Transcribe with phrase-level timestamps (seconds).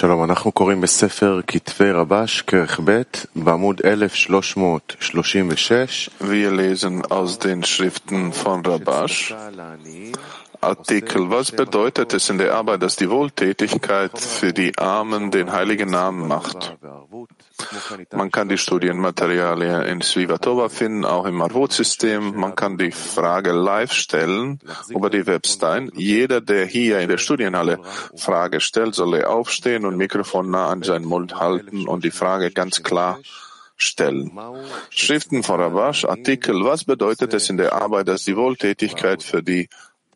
[0.00, 3.02] שלום, אנחנו קוראים בספר כתבי רבש, כרך ב',
[3.36, 6.10] בעמוד 1336.
[6.20, 9.34] Wir lesen aus den Schriften von Rabash.
[10.60, 11.30] Artikel.
[11.30, 16.26] Was bedeutet es in der Arbeit, dass die Wohltätigkeit für die Armen den heiligen Namen
[16.26, 16.76] macht?
[18.12, 22.34] Man kann die Studienmaterialien in Svivatova finden, auch im Arvut-System.
[22.36, 25.90] Man kann die Frage live stellen über die Webstein.
[25.94, 27.78] Jeder, der hier in der Studienhalle
[28.16, 32.82] Frage stellt, soll aufstehen und Mikrofon nah an seinen Mund halten und die Frage ganz
[32.82, 33.18] klar
[33.76, 34.32] stellen.
[34.90, 36.64] Schriften von Rabash, Artikel.
[36.64, 39.68] Was bedeutet es in der Arbeit, dass die Wohltätigkeit für die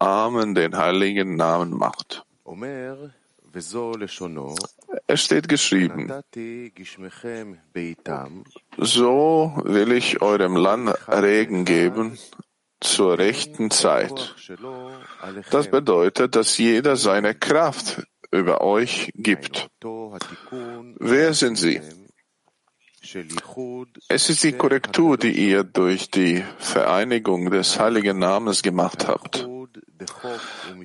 [0.03, 2.25] Armen den heiligen Namen macht.
[5.07, 6.13] Es steht geschrieben,
[8.79, 12.19] so will ich eurem Land Regen geben
[12.81, 14.35] zur rechten Zeit.
[15.51, 19.69] Das bedeutet, dass jeder seine Kraft über euch gibt.
[20.99, 21.81] Wer sind sie?
[24.09, 29.49] Es ist die Korrektur, die ihr durch die Vereinigung des heiligen Namens gemacht habt.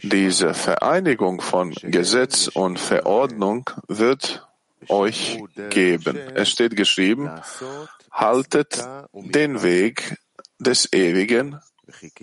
[0.01, 4.47] Diese Vereinigung von Gesetz und Verordnung wird
[4.89, 6.17] euch geben.
[6.35, 7.29] Es steht geschrieben,
[8.11, 10.17] haltet den Weg
[10.59, 11.59] des Ewigen,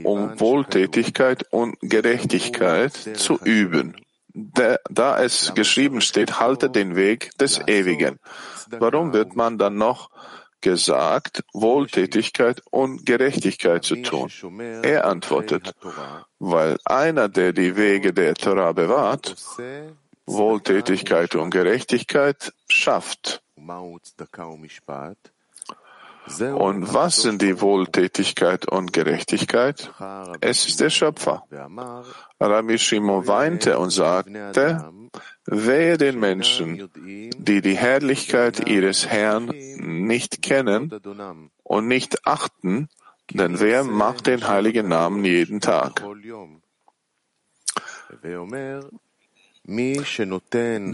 [0.02, 3.96] um Wohltätigkeit und Gerechtigkeit zu üben.
[4.34, 8.18] Da es geschrieben steht, haltet den Weg des Ewigen.
[8.70, 10.10] Warum wird man dann noch
[10.64, 14.30] gesagt, Wohltätigkeit und Gerechtigkeit zu tun?
[14.82, 15.74] Er antwortet,
[16.38, 19.36] weil einer, der die Wege der Torah bewahrt,
[20.26, 23.42] Wohltätigkeit und Gerechtigkeit schafft.
[26.26, 29.92] Und was sind die Wohltätigkeit und Gerechtigkeit?
[30.40, 31.44] Es ist der Schöpfer.
[32.40, 34.90] Rabbi Shimon weinte und sagte,
[35.44, 40.90] wehe den Menschen, die die Herrlichkeit ihres Herrn nicht kennen
[41.62, 42.88] und nicht achten,
[43.30, 46.02] denn wer macht den heiligen Namen jeden Tag?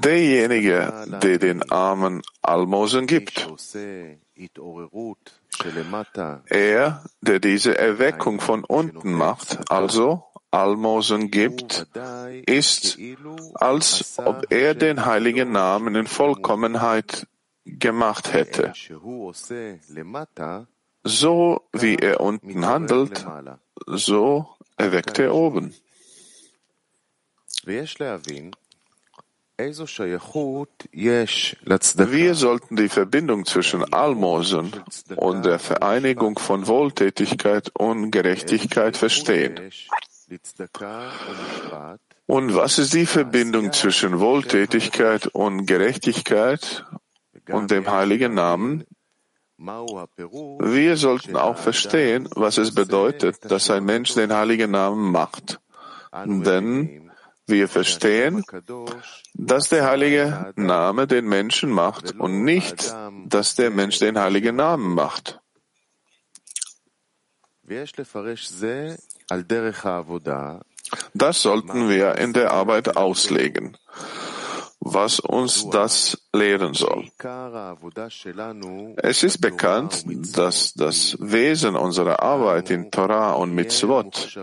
[0.00, 3.48] Derjenige, der den Armen Almosen gibt.
[6.46, 11.86] Er, der diese Erweckung von unten macht, also Almosen gibt,
[12.46, 12.98] ist,
[13.54, 17.26] als ob er den heiligen Namen in Vollkommenheit
[17.64, 18.72] gemacht hätte.
[21.02, 23.26] So wie er unten handelt,
[23.86, 25.74] so erweckt er oben.
[32.10, 34.72] Wir sollten die Verbindung zwischen Almosen
[35.16, 39.70] und der Vereinigung von Wohltätigkeit und Gerechtigkeit verstehen.
[42.26, 46.86] Und was ist die Verbindung zwischen Wohltätigkeit und Gerechtigkeit
[47.50, 48.84] und dem heiligen Namen?
[49.58, 55.60] Wir sollten auch verstehen, was es bedeutet, dass ein Mensch den heiligen Namen macht.
[56.24, 57.09] Denn
[57.50, 58.44] wir verstehen,
[59.34, 62.94] dass der heilige Name den Menschen macht und nicht,
[63.26, 65.40] dass der Mensch den heiligen Namen macht.
[71.14, 73.76] Das sollten wir in der Arbeit auslegen
[74.80, 77.10] was uns das lehren soll.
[78.96, 80.04] Es ist bekannt,
[80.36, 84.38] dass das Wesen unserer Arbeit in Torah und Mitzvot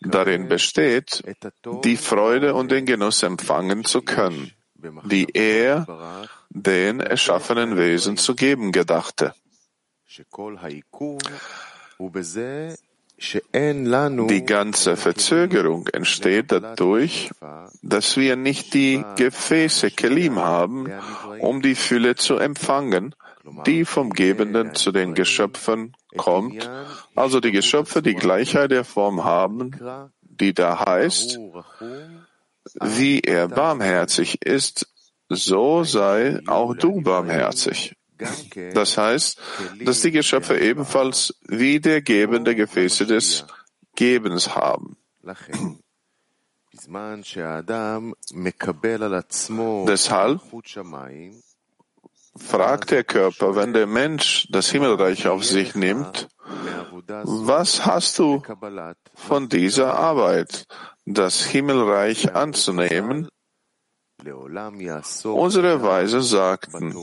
[0.00, 1.22] darin besteht,
[1.84, 4.52] die Freude und den Genuss empfangen zu können,
[5.04, 9.34] die er den erschaffenen Wesen zu geben gedachte.
[13.20, 17.30] Die ganze Verzögerung entsteht dadurch,
[17.82, 20.90] dass wir nicht die Gefäße Kelim haben,
[21.40, 23.14] um die Fülle zu empfangen,
[23.66, 26.68] die vom Gebenden zu den Geschöpfen kommt,
[27.14, 29.72] also die Geschöpfe die Gleichheit der Form haben,
[30.22, 31.38] die da heißt,
[32.80, 34.88] wie er barmherzig ist,
[35.28, 37.96] so sei auch du barmherzig.
[38.74, 39.40] Das heißt,
[39.84, 43.44] dass die Geschöpfe ebenfalls wie der gebende Gefäße des
[43.96, 44.96] Gebens haben.
[49.86, 50.40] Deshalb
[52.36, 56.28] fragt der Körper, wenn der Mensch das Himmelreich auf sich nimmt,
[57.24, 58.42] was hast du
[59.14, 60.66] von dieser Arbeit,
[61.06, 63.28] das Himmelreich anzunehmen?
[65.24, 66.94] Unsere Weisen sagten,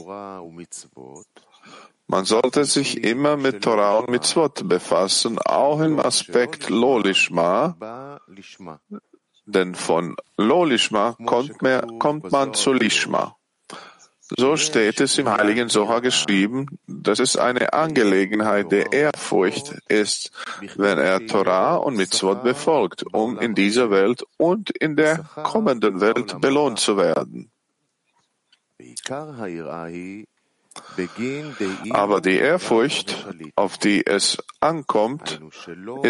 [2.06, 7.76] man sollte sich immer mit Torah und Mitzvot befassen, auch im Aspekt Lolishma,
[9.46, 13.37] denn von Lolishma kommt, mehr, kommt man zu Lishma.
[14.36, 20.32] So steht es im Heiligen Soha geschrieben, dass es eine Angelegenheit der Ehrfurcht ist,
[20.76, 26.40] wenn er Torah und Mitzvot befolgt, um in dieser Welt und in der kommenden Welt
[26.40, 27.50] belohnt zu werden.
[31.90, 33.26] Aber die Ehrfurcht,
[33.56, 35.40] auf die es ankommt,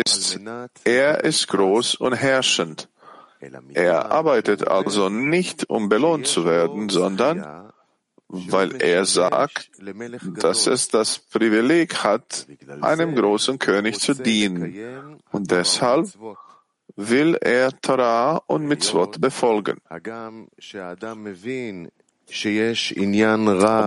[0.05, 0.41] ist,
[0.85, 2.89] er ist groß und herrschend.
[3.75, 7.71] Er arbeitet also nicht, um belohnt zu werden, sondern
[8.29, 9.71] weil er sagt,
[10.41, 12.47] dass es das Privileg hat,
[12.81, 15.19] einem großen König zu dienen.
[15.33, 16.09] Und deshalb
[16.97, 19.79] will er Torah und Mitzvot befolgen.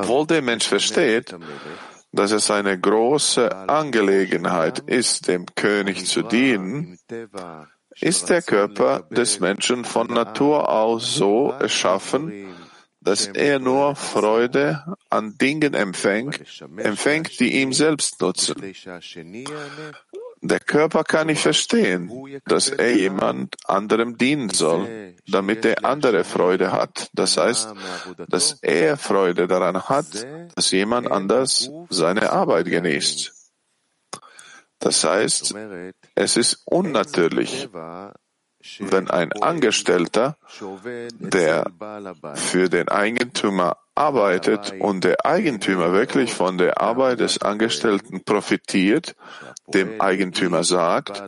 [0.01, 1.35] Obwohl der Mensch versteht,
[2.13, 6.97] dass es eine große Angelegenheit ist, dem König zu dienen,
[7.99, 12.55] ist der Körper des Menschen von Natur aus so erschaffen,
[13.01, 16.39] dass er nur Freude an Dingen empfängt,
[16.77, 18.56] empfängt, die ihm selbst nutzen.
[20.44, 22.12] Der Körper kann nicht verstehen,
[22.45, 27.09] dass er jemand anderem dienen soll, damit der andere Freude hat.
[27.13, 27.74] Das heißt,
[28.27, 30.07] dass er Freude daran hat,
[30.56, 33.31] dass jemand anders seine Arbeit genießt.
[34.80, 35.53] Das heißt,
[36.15, 37.69] es ist unnatürlich,
[38.79, 40.37] wenn ein Angestellter,
[41.19, 41.65] der
[42.35, 49.15] für den Eigentümer arbeitet und der Eigentümer wirklich von der Arbeit des Angestellten profitiert,
[49.67, 51.21] dem Eigentümer sagt,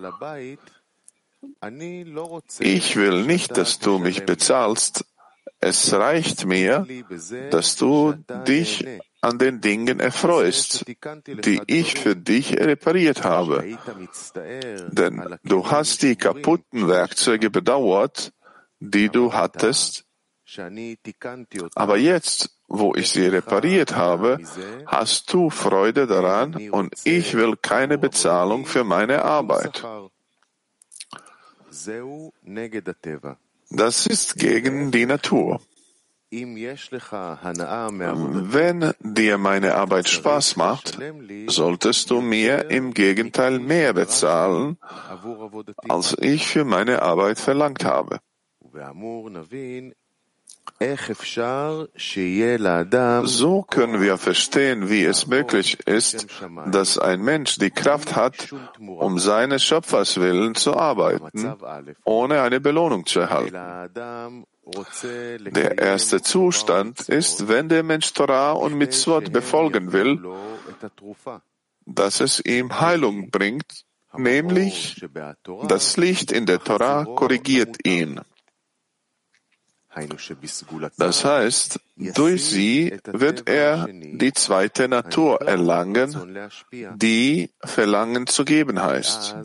[2.60, 5.06] ich will nicht, dass du mich bezahlst,
[5.64, 6.86] es reicht mir,
[7.52, 8.14] dass du
[8.48, 8.86] dich
[9.22, 10.86] an den Dingen erfreust,
[11.26, 13.64] die ich für dich repariert habe.
[14.90, 18.34] Denn du hast die kaputten Werkzeuge bedauert,
[18.80, 20.06] die du hattest,
[21.76, 24.40] aber jetzt, wo ich sie repariert habe,
[24.86, 29.84] hast du Freude daran und ich will keine Bezahlung für meine Arbeit.
[33.76, 35.60] Das ist gegen die Natur.
[38.56, 40.98] Wenn dir meine Arbeit Spaß macht,
[41.48, 44.78] solltest du mir im Gegenteil mehr bezahlen,
[45.90, 48.20] als ich für meine Arbeit verlangt habe.
[53.26, 56.28] So können wir verstehen, wie es möglich ist,
[56.72, 61.56] dass ein Mensch die Kraft hat, um seines Schöpfers willen zu arbeiten,
[62.04, 64.46] ohne eine Belohnung zu erhalten.
[65.52, 70.22] Der erste Zustand ist, wenn der Mensch Torah und Mitzvot befolgen will,
[71.86, 75.06] dass es ihm Heilung bringt, nämlich
[75.68, 78.22] das Licht in der Torah korrigiert ihn.
[80.98, 86.50] Das heißt, durch sie wird er die zweite Natur erlangen,
[86.96, 89.36] die Verlangen zu geben heißt.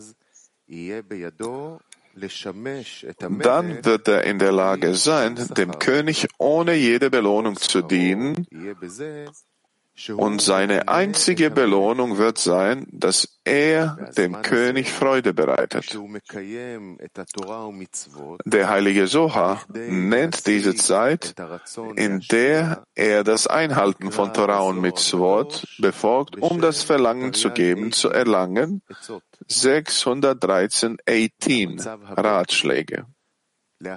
[3.41, 8.47] Dann wird er in der Lage sein, dem König ohne jede Belohnung zu dienen
[10.17, 15.99] und seine einzige Belohnung wird sein, dass er dem König Freude bereitet.
[18.45, 21.35] Der heilige Soha nennt diese Zeit,
[21.97, 27.93] in der er das Einhalten von Torah und Mitzvot befolgt, um das Verlangen zu geben,
[27.93, 28.83] zu erlangen,
[29.49, 31.81] 613 18
[32.17, 33.07] Ratschläge.
[33.81, 33.97] Der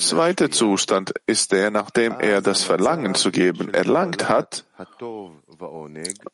[0.00, 4.66] zweite Zustand ist der, nachdem er das Verlangen zu geben erlangt hat.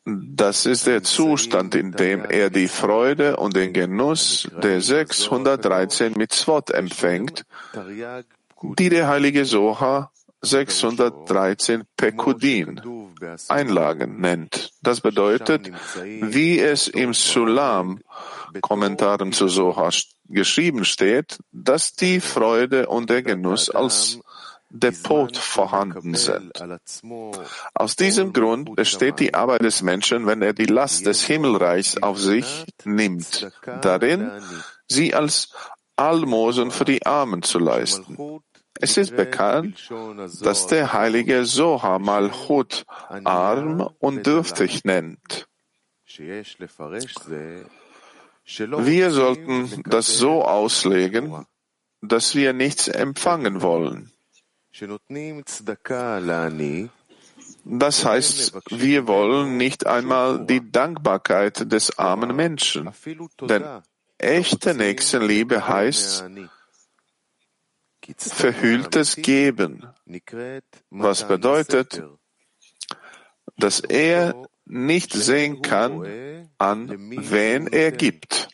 [0.05, 6.71] Das ist der Zustand, in dem er die Freude und den Genuss der 613 Mitzvot
[6.71, 7.45] empfängt,
[8.77, 12.81] die der heilige Soha 613 Pekudin,
[13.49, 14.71] Einlagen nennt.
[14.81, 15.71] Das bedeutet,
[16.03, 17.99] wie es im Sulam,
[18.61, 19.89] Kommentaren zu Soha
[20.25, 24.19] geschrieben steht, dass die Freude und der Genuss als
[24.69, 26.53] Depot vorhanden sind.
[27.73, 32.19] Aus diesem Grund besteht die Arbeit des Menschen, wenn er die Last des Himmelreichs auf
[32.19, 33.49] sich nimmt,
[33.81, 34.31] darin,
[34.87, 35.53] sie als
[35.95, 38.41] Almosen für die Armen zu leisten.
[38.79, 39.89] Es ist bekannt,
[40.41, 42.85] dass der heilige Soha Malchut
[43.25, 45.47] arm und dürftig nennt.
[48.57, 51.45] Wir sollten das so auslegen,
[52.01, 54.11] dass wir nichts empfangen wollen.
[57.65, 62.89] Das heißt, wir wollen nicht einmal die Dankbarkeit des armen Menschen.
[63.41, 63.63] Denn
[64.17, 66.25] echte Nächstenliebe heißt,
[68.17, 69.87] verhülltes Geben,
[70.89, 72.03] was bedeutet,
[73.57, 78.49] dass er nicht sehen kann, an wen er gibt.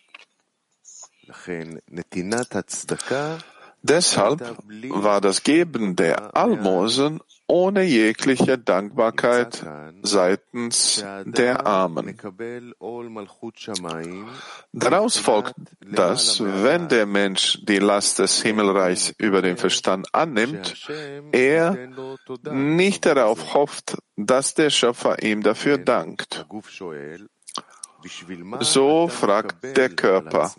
[3.81, 4.57] Deshalb
[4.89, 9.63] war das Geben der Almosen ohne jegliche Dankbarkeit
[10.01, 12.17] seitens der Armen.
[14.73, 20.87] Daraus folgt, dass wenn der Mensch die Last des Himmelreichs über den Verstand annimmt,
[21.31, 21.77] er
[22.51, 26.45] nicht darauf hofft, dass der Schöpfer ihm dafür dankt.
[28.61, 30.51] So fragt der Körper,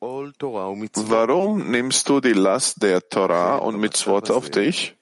[0.00, 4.96] Warum nimmst du die Last der Torah und Mitzvot auf dich?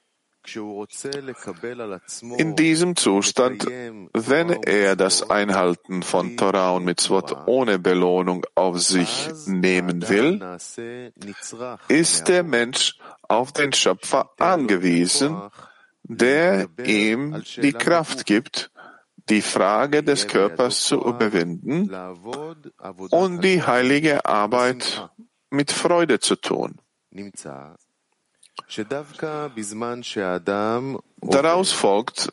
[2.38, 9.28] In diesem Zustand, wenn er das Einhalten von Torah und Mitzvot ohne Belohnung auf sich
[9.46, 10.40] nehmen will,
[11.88, 15.40] ist der Mensch auf den Schöpfer angewiesen,
[16.02, 18.72] der ihm die Kraft gibt,
[19.28, 21.88] die Frage des Körpers zu überwinden
[23.10, 25.08] und die heilige Arbeit
[25.50, 26.78] mit Freude zu tun.
[31.20, 32.32] Daraus folgt,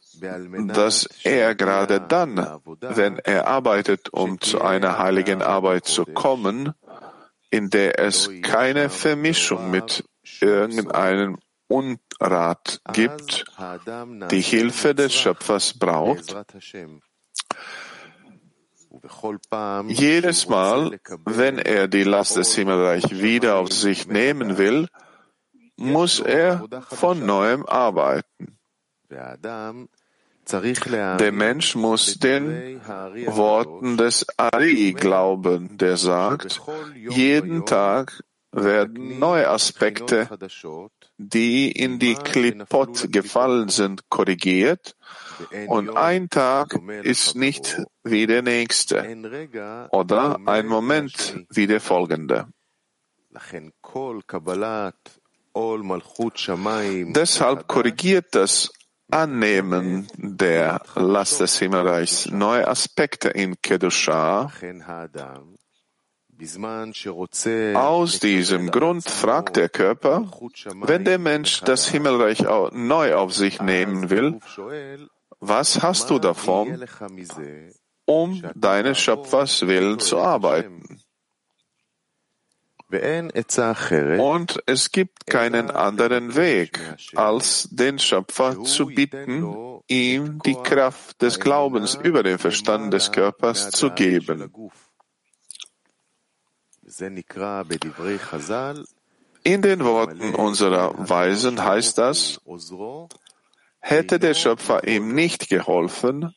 [0.74, 6.74] dass er gerade dann, wenn er arbeitet, um zu einer heiligen Arbeit zu kommen,
[7.50, 10.04] in der es keine Vermischung mit
[10.40, 13.46] irgendeinem Unrat gibt,
[14.32, 16.36] die Hilfe des Schöpfers braucht,
[19.88, 24.88] jedes Mal, wenn er die Last des Himmelreichs wieder auf sich nehmen will,
[25.80, 28.58] muss er von neuem arbeiten.
[30.50, 36.62] Der Mensch muss den Worten des Ari glauben, der sagt,
[37.10, 40.28] jeden Tag werden neue Aspekte,
[41.18, 44.96] die in die Klipot gefallen sind, korrigiert.
[45.68, 49.06] Und ein Tag ist nicht wie der nächste.
[49.92, 52.48] Oder ein Moment wie der folgende.
[57.14, 58.72] Deshalb korrigiert das
[59.12, 62.28] Annehmen der Last des Himmelreichs.
[62.28, 64.52] Neue Aspekte in Kedusha.
[67.76, 70.32] Aus diesem Grund fragt der Körper,
[70.82, 74.40] wenn der Mensch das Himmelreich neu auf sich nehmen will,
[75.42, 76.82] was hast du davon,
[78.06, 80.99] um deines Schöpfers Willen zu arbeiten?
[82.92, 86.80] Und es gibt keinen anderen Weg,
[87.16, 93.70] als den Schöpfer zu bitten, ihm die Kraft des Glaubens über den Verstand des Körpers
[93.70, 94.52] zu geben.
[99.44, 102.42] In den Worten unserer Weisen heißt das,
[103.80, 106.34] hätte der Schöpfer ihm nicht geholfen,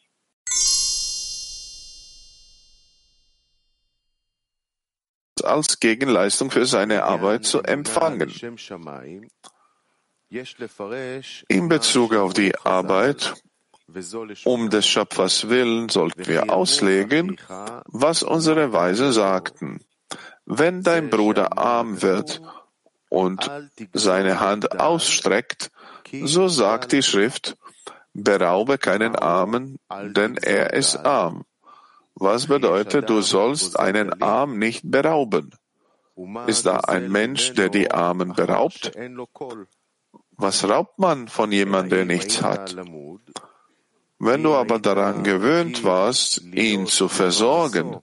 [5.53, 8.33] als Gegenleistung für seine Arbeit zu empfangen.
[11.49, 13.35] In Bezug auf die Arbeit
[14.45, 17.37] um des Schöpfers willen sollten wir auslegen,
[17.87, 19.81] was unsere Weise sagten.
[20.47, 22.41] Wenn dein Bruder arm wird
[23.11, 23.51] und
[23.93, 25.71] seine Hand ausstreckt,
[26.25, 27.57] so sagt die Schrift,
[28.15, 29.79] beraube keinen Armen,
[30.17, 31.45] denn er ist arm.
[32.23, 35.50] Was bedeutet, du sollst einen Arm nicht berauben?
[36.47, 38.93] Ist da ein Mensch, der die Armen beraubt?
[40.37, 42.76] Was raubt man von jemandem, der nichts hat?
[44.19, 48.00] Wenn du aber daran gewöhnt warst, ihn zu versorgen,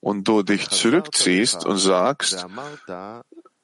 [0.00, 2.46] und du dich zurückziehst und sagst,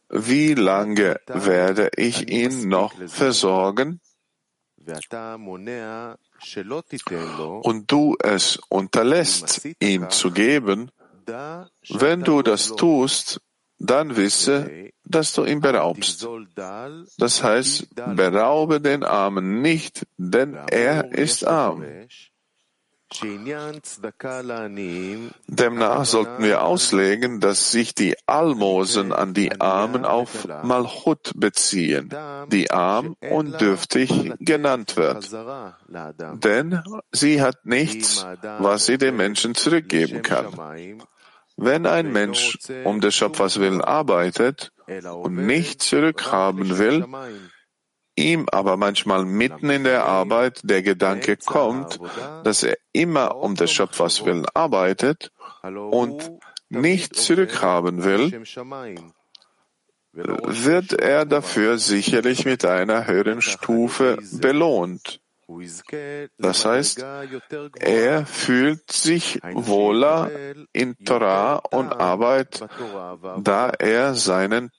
[0.08, 4.00] wie lange werde ich ihn noch versorgen?
[7.62, 10.90] Und du es unterlässt, ihm zu geben,
[11.88, 13.40] wenn du das tust,
[13.78, 16.26] dann wisse, dass du ihn beraubst.
[17.18, 21.84] Das heißt, beraube den Armen nicht, denn er ist arm.
[25.46, 32.10] Demnach sollten wir auslegen, dass sich die Almosen an die Armen auf Malchut beziehen,
[32.48, 35.30] die arm und dürftig genannt wird.
[36.44, 38.26] Denn sie hat nichts,
[38.58, 40.48] was sie den Menschen zurückgeben kann.
[41.56, 47.06] Wenn ein Mensch um des Schöpfers willen arbeitet und nicht zurückhaben will,
[48.16, 51.98] ihm aber manchmal mitten in der Arbeit der Gedanke kommt,
[52.44, 56.32] dass er immer um des Schöpfers willen arbeitet und
[56.68, 58.44] nicht zurückhaben will,
[60.12, 65.20] wird er dafür sicherlich mit einer höheren Stufe belohnt.
[66.38, 67.04] Das heißt,
[67.78, 70.30] er fühlt sich wohler
[70.72, 72.64] in Torah und Arbeit,
[73.38, 74.70] da er seinen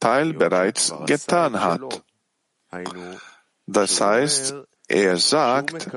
[0.00, 2.02] Teil bereits getan hat.
[3.66, 4.54] Das heißt,
[4.88, 5.88] er sagt,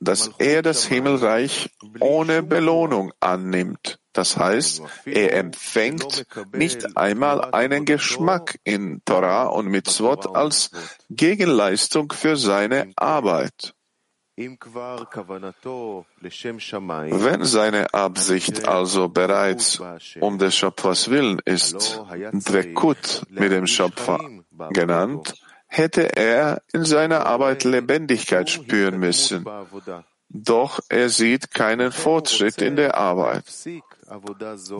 [0.00, 3.98] dass er das Himmelreich ohne Belohnung annimmt.
[4.12, 10.70] Das heißt, er empfängt nicht einmal einen Geschmack in Torah und Mitzvot als
[11.10, 13.74] Gegenleistung für seine Arbeit.
[14.38, 14.58] Wenn
[17.44, 19.80] seine Absicht also bereits
[20.20, 22.02] um des Schöpfers Willen ist,
[22.32, 24.20] Dvekut mit dem Schöpfer
[24.70, 25.34] genannt,
[25.76, 29.44] hätte er in seiner Arbeit Lebendigkeit spüren müssen.
[30.28, 33.44] Doch er sieht keinen Fortschritt in der Arbeit.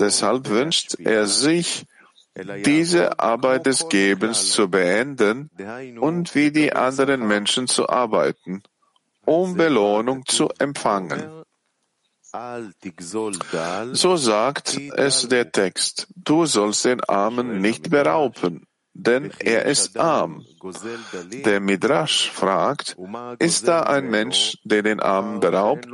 [0.00, 1.86] Deshalb wünscht er sich,
[2.64, 5.50] diese Arbeit des Gebens zu beenden
[5.98, 8.62] und wie die anderen Menschen zu arbeiten,
[9.24, 11.44] um Belohnung zu empfangen.
[13.92, 20.44] So sagt es der Text, du sollst den Armen nicht berauben, denn er ist arm.
[21.44, 22.96] Der Midrash fragt,
[23.38, 25.88] ist da ein Mensch, der den Armen beraubt?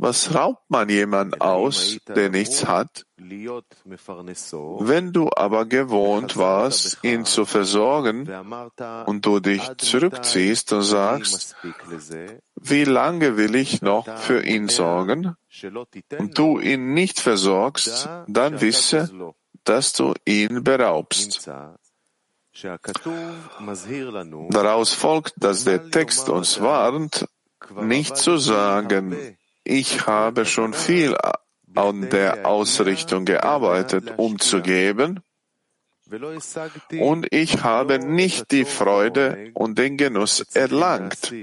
[0.00, 3.04] Was raubt man jemand aus, der nichts hat?
[3.16, 8.30] Wenn du aber gewohnt warst, ihn zu versorgen
[9.06, 11.56] und du dich zurückziehst und sagst,
[12.54, 15.34] wie lange will ich noch für ihn sorgen?
[16.16, 19.10] Und du ihn nicht versorgst, dann wisse,
[19.64, 21.50] dass du ihn beraubst.
[24.50, 27.26] Daraus folgt, dass der Text uns warnt,
[27.80, 31.16] nicht zu sagen, ich habe schon viel
[31.74, 35.20] an der Ausrichtung gearbeitet, um zu geben,
[36.90, 41.34] und ich habe nicht die Freude und den Genuss erlangt,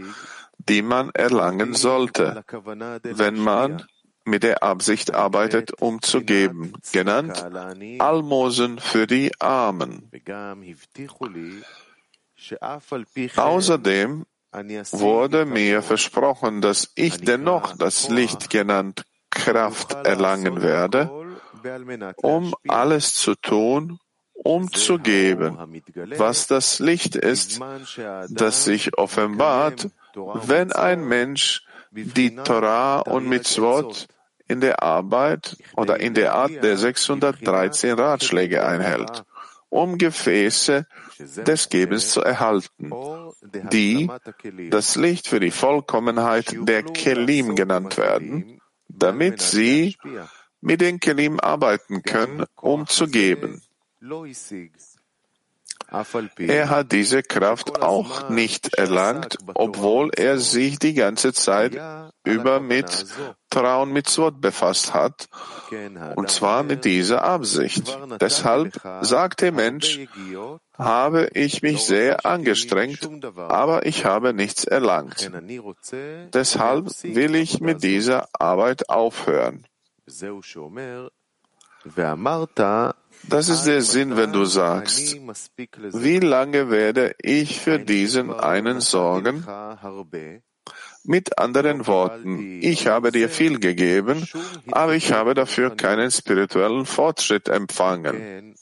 [0.57, 2.43] die man erlangen sollte,
[3.03, 3.85] wenn man
[4.25, 7.45] mit der Absicht arbeitet, um zu geben, genannt
[7.99, 10.09] Almosen für die Armen.
[13.35, 14.25] Außerdem
[14.91, 21.11] wurde mir versprochen, dass ich dennoch das Licht genannt Kraft erlangen werde,
[22.17, 23.99] um alles zu tun,
[24.33, 25.81] um zu geben,
[26.17, 27.59] was das Licht ist,
[28.29, 34.07] das sich offenbart, wenn ein Mensch die Torah und Mitzvot
[34.47, 39.23] in der Arbeit oder in der Art der 613 Ratschläge einhält,
[39.69, 40.85] um Gefäße
[41.19, 42.91] des Gebens zu erhalten,
[43.71, 44.09] die
[44.69, 49.97] das Licht für die Vollkommenheit der Kelim genannt werden, damit sie
[50.61, 53.61] mit den Kelim arbeiten können, um zu geben.
[56.37, 61.79] Er hat diese Kraft auch nicht erlangt, obwohl er sich die ganze Zeit
[62.23, 63.05] über mit
[63.49, 65.27] Torah und Mitzvot befasst hat,
[66.15, 67.97] und zwar mit dieser Absicht.
[68.19, 69.99] Deshalb sagt der Mensch,
[70.77, 75.31] habe ich mich sehr angestrengt, aber ich habe nichts erlangt.
[76.33, 79.65] Deshalb will ich mit dieser Arbeit aufhören.
[83.23, 85.17] Das ist der Sinn, wenn du sagst,
[85.93, 89.45] wie lange werde ich für diesen einen sorgen?
[91.03, 94.27] Mit anderen Worten, ich habe dir viel gegeben,
[94.71, 98.55] aber ich habe dafür keinen spirituellen Fortschritt empfangen.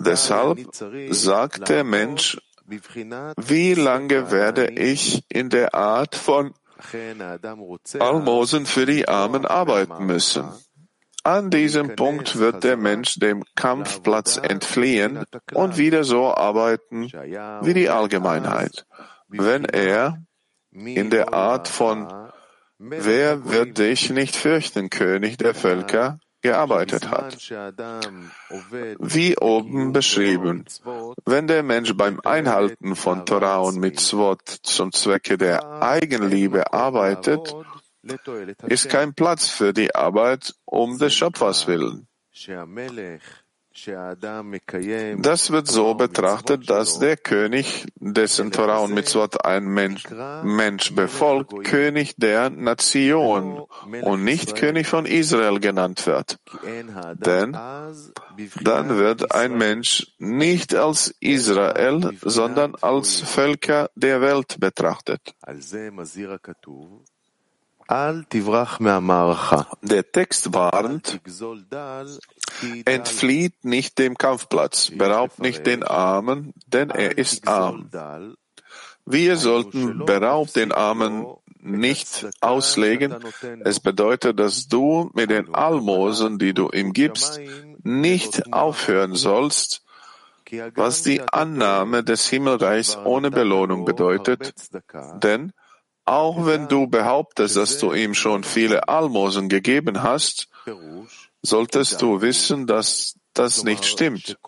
[0.00, 0.58] Deshalb
[1.10, 6.52] sagt der Mensch, wie lange werde ich in der Art von
[7.98, 10.44] Almosen für die Armen arbeiten müssen?
[11.24, 17.90] An diesem Punkt wird der Mensch dem Kampfplatz entfliehen und wieder so arbeiten wie die
[17.90, 18.86] Allgemeinheit,
[19.28, 20.22] wenn er
[20.70, 22.08] in der Art von
[22.80, 27.36] Wer wird dich nicht fürchten, König der Völker, gearbeitet hat.
[29.00, 30.64] Wie oben beschrieben,
[31.24, 37.52] wenn der Mensch beim Einhalten von Torah und Mitzvot zum Zwecke der Eigenliebe arbeitet,
[38.66, 42.06] ist kein Platz für die Arbeit um des Schöpfers willen.
[45.18, 50.04] Das wird so betrachtet, dass der König, dessen Torah und Mitzvot ein Mensch,
[50.42, 53.66] Mensch befolgt, König der Nation
[54.02, 56.38] und nicht König von Israel genannt wird.
[57.14, 57.52] Denn
[58.62, 65.34] dann wird ein Mensch nicht als Israel, sondern als Völker der Welt betrachtet.
[69.82, 71.20] Der Text warnt,
[72.84, 77.90] entflieht nicht dem Kampfplatz, beraubt nicht den Armen, denn er ist arm.
[79.06, 81.26] Wir sollten beraubt den Armen
[81.60, 83.16] nicht auslegen.
[83.64, 87.40] Es bedeutet, dass du mit den Almosen, die du ihm gibst,
[87.82, 89.82] nicht aufhören sollst,
[90.74, 94.54] was die Annahme des Himmelreichs ohne Belohnung bedeutet.
[95.22, 95.52] Denn
[96.08, 100.48] auch wenn du behauptest, dass du ihm schon viele Almosen gegeben hast,
[101.42, 104.38] solltest du wissen, dass das nicht stimmt.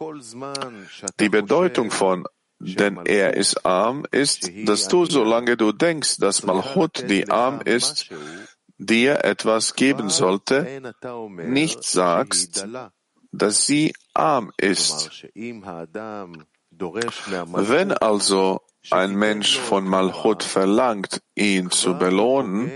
[1.21, 2.25] Die Bedeutung von
[2.63, 8.11] denn er ist arm, ist, dass du, solange du denkst, dass Malchut, die arm ist,
[8.77, 10.83] dir etwas geben sollte,
[11.39, 12.67] nicht sagst,
[13.33, 15.27] dass sie arm ist.
[16.73, 22.71] Wenn also ein Mensch von Malchut verlangt, ihn zu belohnen,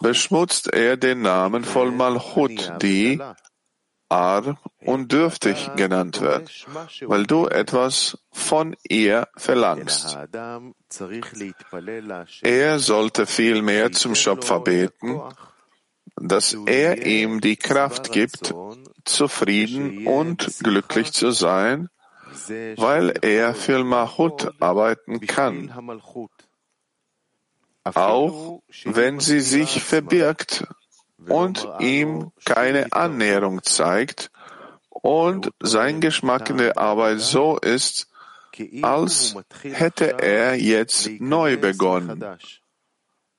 [0.00, 3.20] beschmutzt er den Namen von Malchut, die
[4.08, 6.66] arm und dürftig genannt wird,
[7.02, 10.18] weil du etwas von ihr verlangst.
[12.42, 15.20] Er sollte vielmehr zum Schöpfer beten,
[16.16, 18.52] dass er ihm die Kraft gibt,
[19.04, 21.88] zufrieden und glücklich zu sein,
[22.48, 25.72] weil er für Mahut arbeiten kann,
[27.84, 30.66] auch wenn sie sich verbirgt
[31.26, 34.30] und ihm keine Annäherung zeigt
[34.88, 38.08] und sein Geschmack in der Arbeit so ist,
[38.82, 42.24] als hätte er jetzt neu begonnen.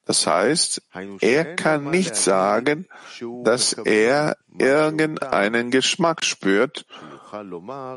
[0.06, 0.82] Das heißt,
[1.22, 2.88] er kann nicht sagen,
[3.44, 6.86] dass er irgendeinen Geschmack spürt,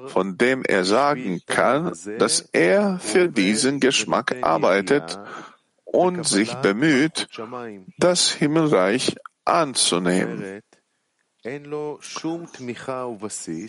[0.06, 5.18] von dem er sagen kann, dass er für diesen Geschmack arbeitet
[5.84, 7.28] und sich bemüht,
[7.98, 10.62] das Himmelreich anzunehmen.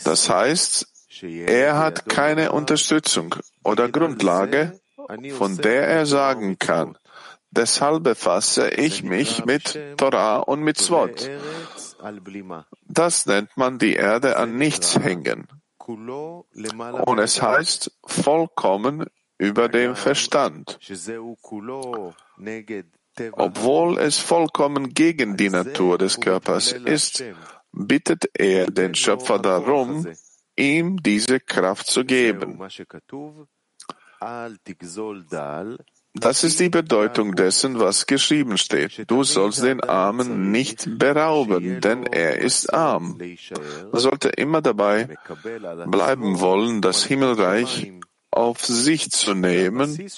[0.04, 0.88] Das heißt,
[1.22, 4.80] er hat keine Unterstützung oder Grundlage,
[5.38, 6.98] von der er sagen kann,
[7.52, 11.30] deshalb befasse ich mich mit Torah und mit Swot.
[12.88, 15.48] Das nennt man die Erde an nichts hängen.
[15.88, 19.06] Und es heißt vollkommen
[19.38, 20.80] über dem Verstand.
[23.32, 27.24] Obwohl es vollkommen gegen die Natur des Körpers ist,
[27.72, 30.06] bittet er den Schöpfer darum,
[30.56, 32.60] ihm diese Kraft zu geben.
[36.18, 39.10] Das ist die Bedeutung dessen, was geschrieben steht.
[39.12, 43.18] Du sollst den Armen nicht berauben, denn er ist arm.
[43.18, 45.18] Man sollte immer dabei
[45.88, 47.92] bleiben wollen, das Himmelreich
[48.32, 50.10] auf sich zu nehmen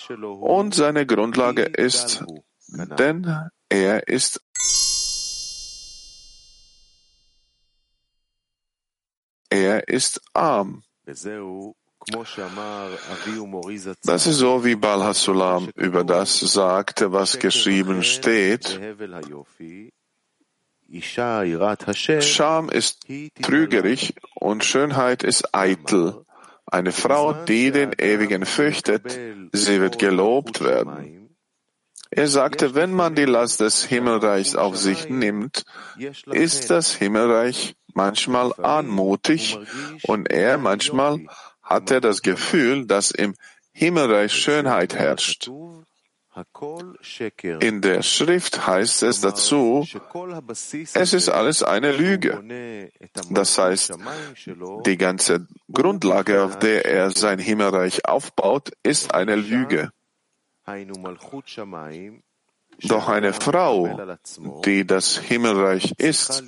[0.42, 2.24] und seine Grundlage ist
[2.68, 4.42] denn er ist
[9.50, 10.84] er ist arm.
[14.04, 18.80] Das ist so, wie Bal Hasulam über das sagte, was geschrieben steht.
[22.22, 23.08] Scham ist
[23.42, 26.26] trügerig und Schönheit ist eitel.
[26.66, 29.20] Eine Frau, die den Ewigen fürchtet,
[29.52, 31.36] sie wird gelobt werden.
[32.10, 35.66] Er sagte, wenn man die Last des Himmelreichs auf sich nimmt,
[36.32, 39.58] ist das Himmelreich manchmal anmutig
[40.04, 41.20] und er manchmal
[41.68, 43.36] hat er das Gefühl, dass im
[43.74, 45.50] Himmelreich Schönheit herrscht.
[47.60, 49.86] In der Schrift heißt es dazu,
[50.94, 52.90] es ist alles eine Lüge.
[53.32, 53.94] Das heißt,
[54.86, 59.92] die ganze Grundlage, auf der er sein Himmelreich aufbaut, ist eine Lüge.
[62.84, 64.18] Doch eine Frau,
[64.64, 66.44] die das Himmelreich ist,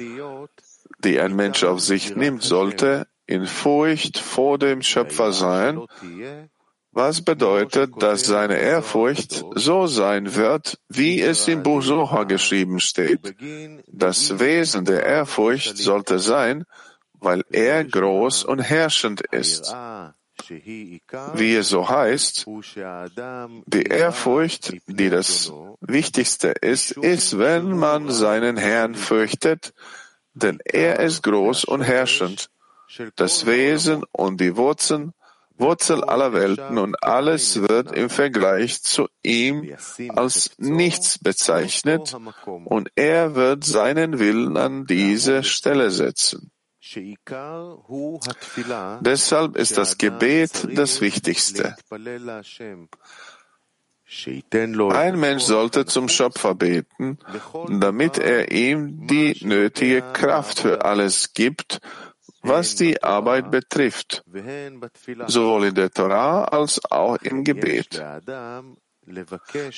[1.03, 5.85] die ein Mensch auf sich nimmt, sollte in Furcht vor dem Schöpfer sein,
[6.91, 13.35] was bedeutet, dass seine Ehrfurcht so sein wird, wie es im Buch Soha geschrieben steht.
[13.87, 16.65] Das Wesen der Ehrfurcht sollte sein,
[17.13, 19.73] weil er groß und herrschend ist
[21.33, 28.95] wie es so heißt, die Ehrfurcht, die das Wichtigste ist, ist, wenn man seinen Herrn
[28.95, 29.73] fürchtet,
[30.33, 32.49] denn er ist groß und herrschend.
[33.15, 35.13] Das Wesen und die Wurzeln,
[35.59, 39.75] Wurzel aller Welten und alles wird im Vergleich zu ihm
[40.15, 46.51] als nichts bezeichnet und er wird seinen Willen an diese Stelle setzen.
[49.01, 51.75] Deshalb ist das Gebet das Wichtigste.
[54.91, 57.19] Ein Mensch sollte zum Schöpfer beten,
[57.69, 61.79] damit er ihm die nötige Kraft für alles gibt,
[62.41, 64.23] was die Arbeit betrifft,
[65.27, 68.01] sowohl in der Torah als auch im Gebet.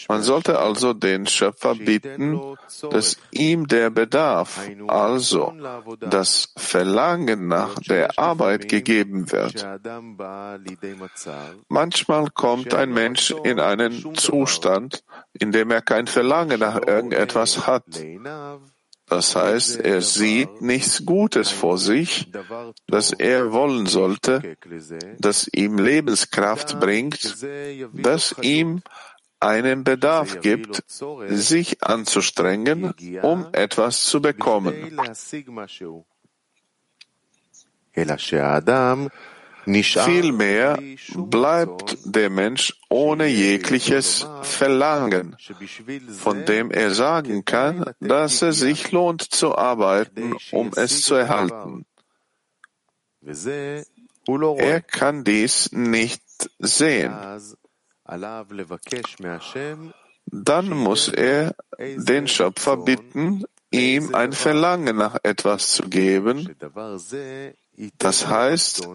[0.09, 2.57] Man sollte also den Schöpfer bitten,
[2.89, 5.53] dass ihm der Bedarf, also
[5.99, 9.65] das Verlangen nach der Arbeit gegeben wird.
[11.69, 17.85] Manchmal kommt ein Mensch in einen Zustand, in dem er kein Verlangen nach irgendetwas hat.
[19.11, 22.31] Das heißt, er sieht nichts Gutes vor sich,
[22.87, 24.55] das er wollen sollte,
[25.19, 27.35] das ihm Lebenskraft bringt,
[27.91, 28.81] das ihm
[29.41, 30.85] einen Bedarf gibt,
[31.27, 34.97] sich anzustrengen, um etwas zu bekommen.
[39.65, 40.79] Vielmehr
[41.15, 45.35] bleibt der Mensch ohne jegliches Verlangen,
[46.17, 51.85] von dem er sagen kann, dass es sich lohnt zu arbeiten, um es zu erhalten.
[54.57, 56.23] Er kann dies nicht
[56.59, 57.13] sehen.
[60.25, 66.55] Dann muss er den Schöpfer bitten, ihm ein Verlangen nach etwas zu geben.
[67.97, 68.87] Das heißt,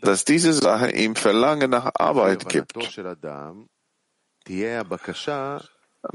[0.00, 2.76] dass diese Sache ihm Verlangen nach Arbeit gibt.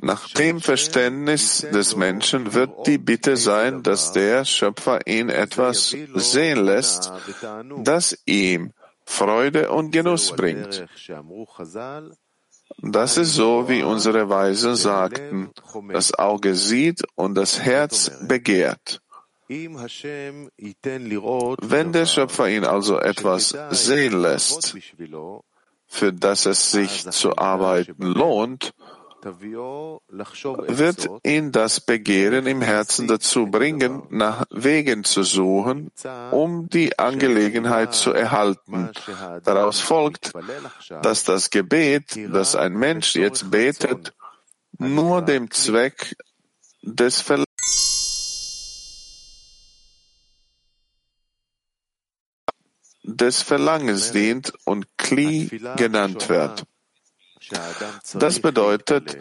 [0.01, 6.65] Nach dem Verständnis des Menschen wird die Bitte sein, dass der Schöpfer ihn etwas sehen
[6.65, 7.11] lässt,
[7.83, 8.73] das ihm
[9.05, 10.87] Freude und Genuss bringt.
[12.79, 15.51] Das ist so, wie unsere Weisen sagten,
[15.89, 19.01] das Auge sieht und das Herz begehrt.
[19.47, 19.77] Wenn
[21.91, 24.75] der Schöpfer ihn also etwas sehen lässt,
[25.87, 28.73] für das es sich zu arbeiten lohnt,
[29.23, 35.91] wird ihn das Begehren im Herzen dazu bringen, nach Wegen zu suchen,
[36.31, 38.91] um die Angelegenheit zu erhalten.
[39.43, 40.31] Daraus folgt,
[41.01, 44.13] dass das Gebet, das ein Mensch jetzt betet,
[44.77, 46.15] nur dem Zweck
[46.83, 47.54] des Verlangens
[53.15, 55.47] des Verlangens dient und Kli
[55.77, 56.65] genannt wird.
[58.13, 59.17] Das bedeutet,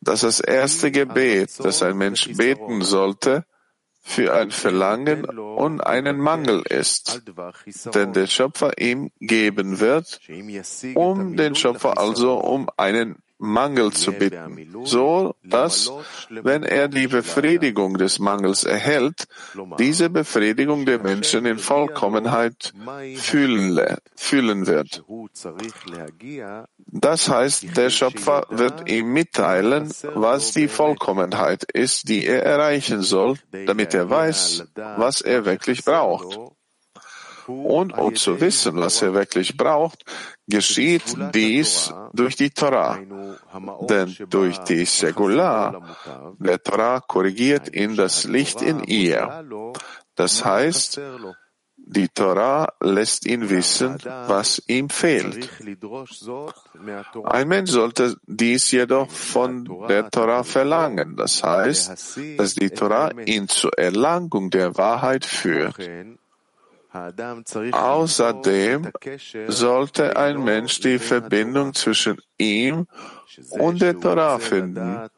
[0.00, 3.44] dass das erste Gebet, das ein Mensch beten sollte,
[4.00, 7.22] für ein Verlangen und einen Mangel ist,
[7.94, 10.20] den der Schöpfer ihm geben wird,
[10.94, 15.90] um den Schöpfer also um einen Mangel zu bitten, so dass,
[16.28, 19.26] wenn er die Befriedigung des Mangels erhält,
[19.78, 22.72] diese Befriedigung der Menschen in Vollkommenheit
[23.16, 25.04] fühlen, fühlen wird.
[26.86, 33.36] Das heißt, der Schöpfer wird ihm mitteilen, was die Vollkommenheit ist, die er erreichen soll,
[33.66, 34.64] damit er weiß,
[34.96, 36.38] was er wirklich braucht.
[37.48, 40.04] Und um zu wissen, was er wirklich braucht,
[40.46, 42.98] geschieht dies durch die Torah.
[43.88, 45.82] Denn durch die Säkular,
[46.38, 49.44] der Torah korrigiert ihn das Licht in ihr.
[50.14, 51.00] Das heißt,
[51.90, 55.48] die Torah lässt ihn wissen, was ihm fehlt.
[57.24, 61.16] Ein Mensch sollte dies jedoch von der Torah verlangen.
[61.16, 65.78] Das heißt, dass die Torah ihn zur Erlangung der Wahrheit führt.
[67.72, 68.90] Außerdem
[69.48, 72.86] sollte ein Mensch die Verbindung zwischen ihm
[73.50, 75.08] und der Torah finden,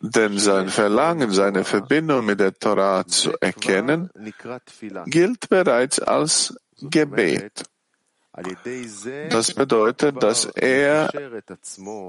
[0.00, 4.10] denn sein Verlangen, seine Verbindung mit der Torah zu erkennen,
[5.06, 7.64] gilt bereits als Gebet.
[9.30, 11.10] Das bedeutet, dass er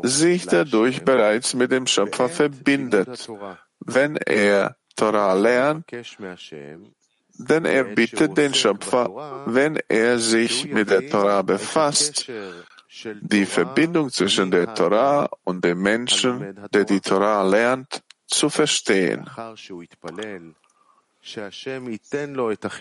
[0.03, 3.29] sich dadurch bereits mit dem Schöpfer verbindet.
[3.79, 5.85] Wenn er Torah lernt,
[7.39, 12.29] denn er bittet den Schöpfer, wenn er sich mit der Torah befasst,
[13.21, 19.25] die Verbindung zwischen der Torah und dem Menschen, der die Torah lernt, zu verstehen.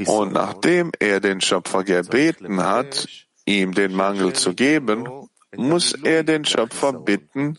[0.07, 3.09] Und nachdem er den Schöpfer gebeten hat,
[3.45, 5.09] ihm den Mangel zu geben,
[5.57, 7.59] muss er den Schöpfer bitten,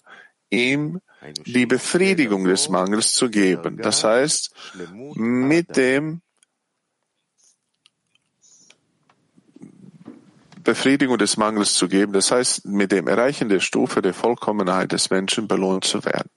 [0.49, 0.99] ihm
[1.45, 3.77] die Befriedigung des Mangels zu geben.
[3.77, 4.53] Das heißt,
[5.15, 6.21] mit dem
[10.61, 15.09] Befriedigung des Mangels zu geben, das heißt, mit dem Erreichen der Stufe der Vollkommenheit des
[15.09, 16.29] Menschen belohnt zu werden.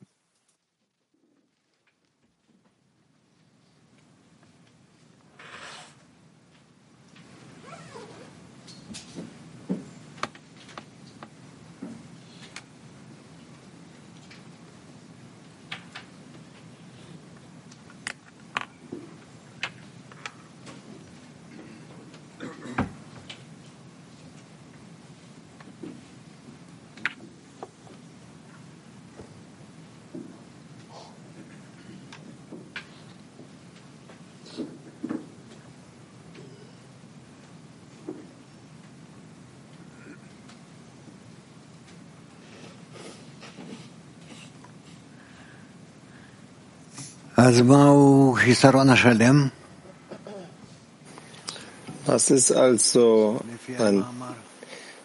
[52.06, 53.42] Was ist also
[53.80, 54.06] ein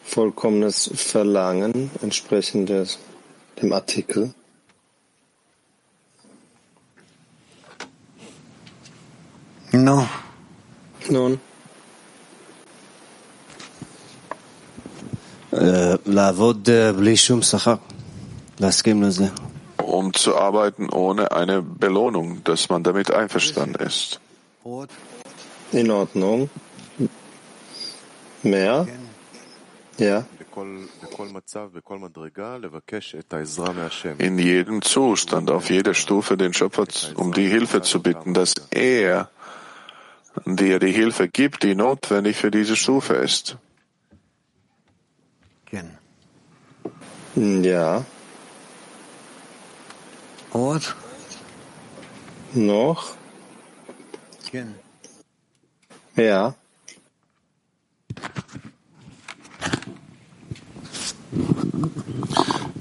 [0.05, 2.71] vollkommenes Verlangen entsprechend
[3.61, 4.33] dem Artikel?
[9.73, 10.07] No.
[11.09, 11.39] Nun,
[16.07, 17.75] לעבוד בלי שום שכר,
[18.61, 19.27] להסכים לזה.
[19.88, 24.20] um zu arbeiten ohne eine Belohnung, dass man damit einverstanden ist.
[25.72, 26.50] in Ordnung.
[28.44, 28.88] Mehr?
[29.98, 30.26] Ja.
[34.20, 39.30] In jedem Zustand, auf jeder Stufe den Schöpfer um die Hilfe zu bitten, dass er
[40.46, 43.58] dir die Hilfe gibt, die notwendig für diese Stufe ist.
[47.36, 48.06] Ja.
[50.52, 50.82] עוד?
[52.56, 53.02] Noch?
[54.46, 54.68] כן.
[56.18, 56.52] Ja.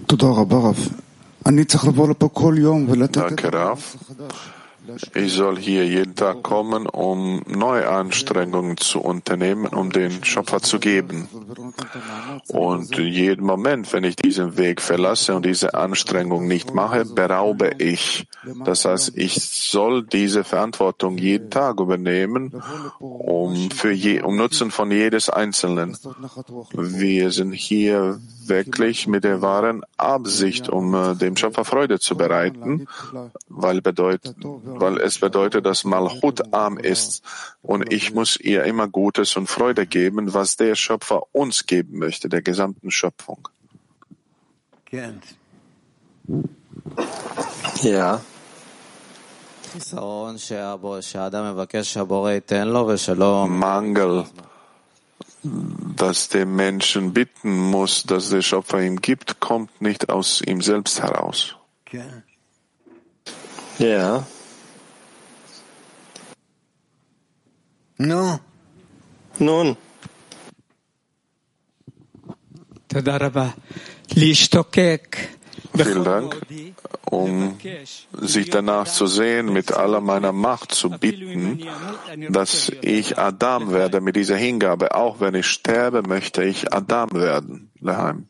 [0.06, 0.88] תודה רבה רב.
[1.46, 4.12] אני צריך לבוא לפה כל יום ולתת את Danke, Rav.
[5.14, 10.78] Ich soll hier jeden Tag kommen, um neue Anstrengungen zu unternehmen, um den Schöpfer zu
[10.78, 11.28] geben.
[12.48, 18.26] Und jeden Moment, wenn ich diesen Weg verlasse und diese Anstrengung nicht mache, beraube ich.
[18.64, 22.62] Das heißt, ich soll diese Verantwortung jeden Tag übernehmen,
[22.98, 25.96] um für je, um Nutzen von jedes Einzelnen.
[26.72, 32.86] Wir sind hier wirklich mit der wahren Absicht, um äh, dem Schöpfer Freude zu bereiten,
[33.48, 37.22] weil, bedeut, weil es bedeutet, dass Malchut arm ist
[37.62, 42.28] und ich muss ihr immer Gutes und Freude geben, was der Schöpfer uns geben möchte,
[42.28, 43.48] der gesamten Schöpfung.
[47.82, 48.20] Ja.
[53.46, 54.24] Mangel,
[55.96, 61.02] das der Menschen bitten muss, dass der Schöpfer ihm gibt, kommt nicht aus ihm selbst
[61.02, 61.56] heraus.
[63.78, 64.26] Ja.
[67.98, 68.40] No.
[69.38, 69.76] Nun.
[72.88, 73.54] Tadaraba.
[74.14, 75.35] Lichtokek.
[75.74, 76.36] Vielen Dank,
[77.10, 77.58] um
[78.12, 81.66] sich danach zu sehen, mit aller meiner Macht zu bitten,
[82.28, 84.94] dass ich Adam werde mit dieser Hingabe.
[84.94, 87.70] Auch wenn ich sterbe, möchte ich Adam werden.
[87.80, 88.28] Daheim.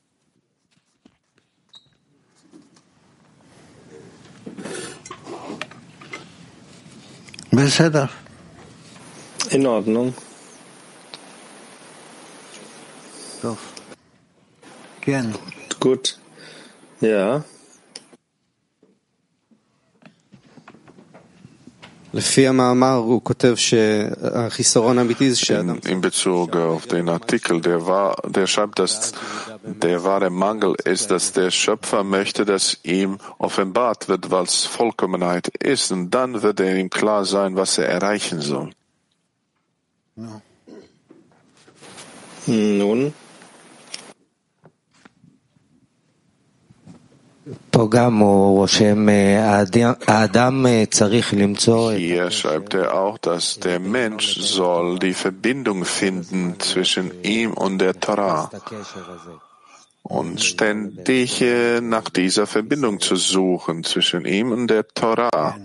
[9.51, 10.15] In Ordnung.
[15.81, 16.19] Gut.
[17.01, 17.45] Ja.
[25.85, 29.13] In, in Bezug auf den Artikel, der, war, der schreibt, dass
[29.63, 35.93] der wahre Mangel ist, dass der Schöpfer möchte, dass ihm offenbart wird, was Vollkommenheit ist.
[35.93, 38.71] Und dann wird er ihm klar sein, was er erreichen soll.
[42.47, 43.13] Hm, nun.
[51.97, 58.01] Hier schreibt er auch, dass der Mensch soll die Verbindung finden zwischen ihm und der
[58.01, 58.51] Torah
[60.03, 65.57] und ständig äh, nach dieser Verbindung zu suchen zwischen ihm und der Torah,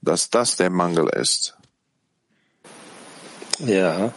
[0.00, 1.56] dass das der Mangel ist.
[3.58, 4.12] Ja.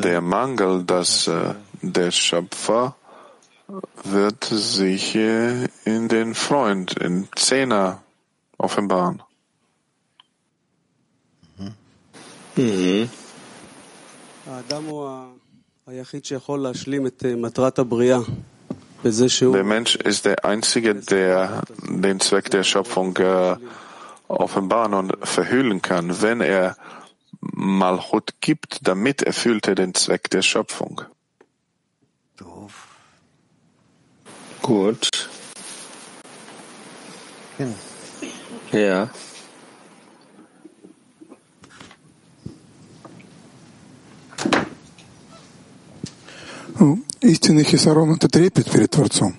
[0.00, 2.96] Der Mangel, dass äh, der Schöpfer
[4.04, 8.02] wird sich äh, in den Freund, in Zehner
[8.56, 9.22] offenbaren.
[11.58, 13.10] Mhm.
[19.52, 23.56] Der Mensch ist der Einzige, der den Zweck der Schöpfung äh,
[24.30, 26.76] offenbaren und verhüllen kann, wenn er
[27.40, 31.02] Malchut gibt, damit erfüllt er den Zweck der Schöpfung.
[32.36, 32.88] Doof.
[34.62, 35.28] Gut.
[37.56, 37.74] Hm.
[38.72, 39.10] Ja.
[47.20, 49.36] Истинный Хисарон— это трепет перед Творцом.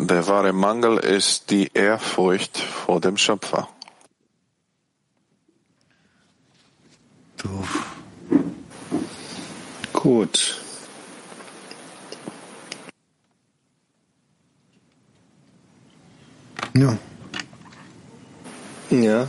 [0.00, 3.68] Der wahre Mangel ist die Ehrfurcht vor dem Schöpfer.
[9.92, 10.60] Gut.
[16.74, 16.96] Ja.
[18.90, 19.26] Ja.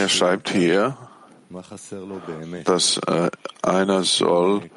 [0.00, 0.96] Er schreibt hier,
[2.64, 3.30] dass äh,
[3.62, 4.70] einer soll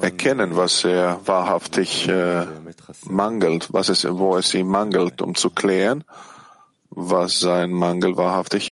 [0.00, 2.46] erkennen, was er wahrhaftig äh,
[3.06, 6.04] mangelt, was es, wo es ihm mangelt, um zu klären,
[6.90, 8.70] was sein Mangel wahrhaftig ist.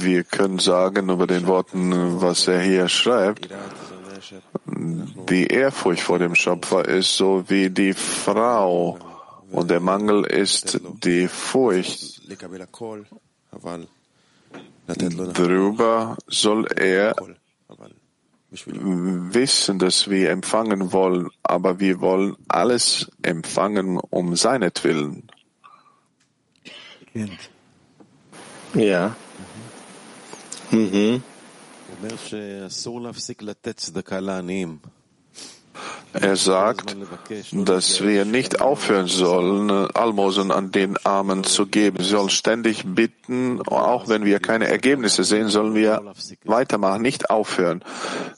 [0.00, 3.48] Wir können sagen über den Worten, was er hier schreibt,
[4.66, 8.98] die Ehrfurcht vor dem Schöpfer ist so wie die Frau
[9.50, 12.22] und der Mangel ist die Furcht.
[14.86, 17.14] Darüber soll er
[18.50, 25.28] wissen, dass wir empfangen wollen, aber wir wollen alles empfangen um seinetwillen.
[28.74, 29.16] Ja.
[30.70, 30.78] Mhm.
[30.78, 31.22] mhm.
[36.12, 36.94] Er sagt,
[37.52, 41.98] dass wir nicht aufhören sollen, Almosen an den Armen zu geben.
[41.98, 46.02] Wir sollen ständig bitten, auch wenn wir keine Ergebnisse sehen, sollen wir
[46.44, 47.82] weitermachen, nicht aufhören.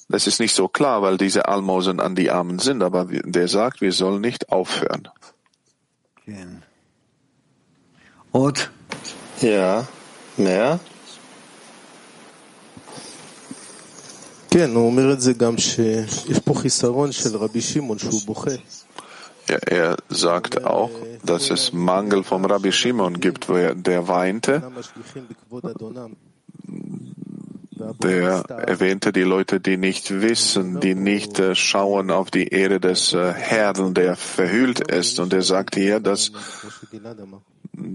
[0.08, 3.80] Das ist nicht so klar, weil diese Almosen an die Armen sind, aber der sagt,
[3.80, 5.08] wir sollen nicht aufhören.
[8.30, 8.70] Und?
[9.40, 9.88] Ja,
[10.36, 10.78] mehr?
[19.48, 20.90] Ja, er sagt auch,
[21.24, 24.62] dass es Mangel vom Rabbi Shimon gibt, der weinte.
[28.00, 33.12] Der erwähnte die Leute, die nicht wissen, die nicht äh, schauen auf die Ehre des
[33.12, 35.18] äh, Herrn, der verhüllt ist.
[35.18, 36.30] Und er sagte hier, dass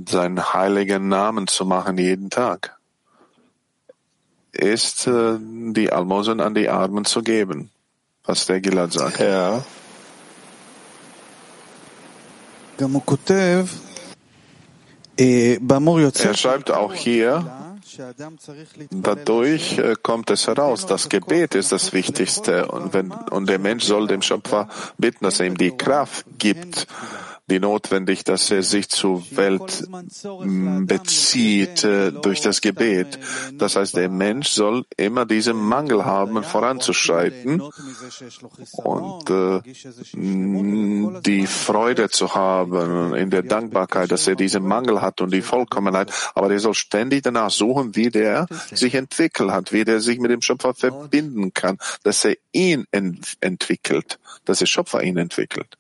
[0.10, 2.79] seinen heiligen Namen zu machen jeden Tag
[4.52, 7.70] ist, äh, die Almosen an die Armen zu geben,
[8.24, 9.20] was der Gilad sagt.
[9.20, 9.64] Ja.
[16.30, 17.76] Er schreibt auch hier,
[18.92, 23.84] dadurch äh, kommt es heraus, das Gebet ist das Wichtigste und, wenn, und der Mensch
[23.84, 26.88] soll dem Schöpfer bitten, dass er ihm die Kraft gibt,
[27.50, 33.20] die notwendig, dass er sich zur Welt mm, bezieht äh, durch das Gebet.
[33.54, 37.62] Das heißt, der Mensch soll immer diesen Mangel haben, voranzuschreiten
[38.74, 39.62] und äh,
[40.18, 45.42] mm, die Freude zu haben in der Dankbarkeit, dass er diesen Mangel hat und die
[45.42, 46.12] Vollkommenheit.
[46.36, 50.32] Aber der soll ständig danach suchen, wie der sich entwickelt hat, wie der sich mit
[50.32, 55.78] dem Schöpfer verbinden kann, dass er ihn ent entwickelt, dass der Schöpfer ihn entwickelt.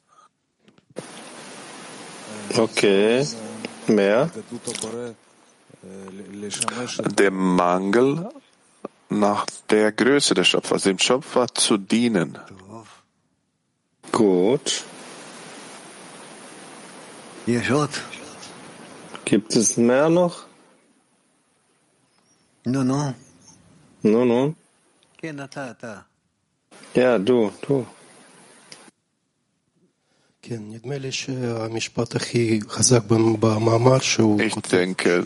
[2.57, 3.25] Okay,
[3.87, 4.29] mehr.
[7.17, 8.29] Der Mangel
[9.09, 12.37] nach der Größe des Schöpfers, dem Schöpfer zu dienen.
[14.11, 14.83] Gut.
[19.25, 20.45] Gibt es mehr noch?
[22.65, 23.13] No, no.
[24.01, 24.55] No, no.
[26.93, 27.85] Ja, du, du.
[34.39, 35.25] Ich denke,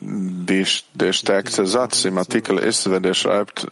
[0.00, 3.66] die, der stärkste Satz im Artikel ist, wenn er schreibt,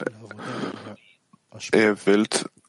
[1.73, 2.27] er will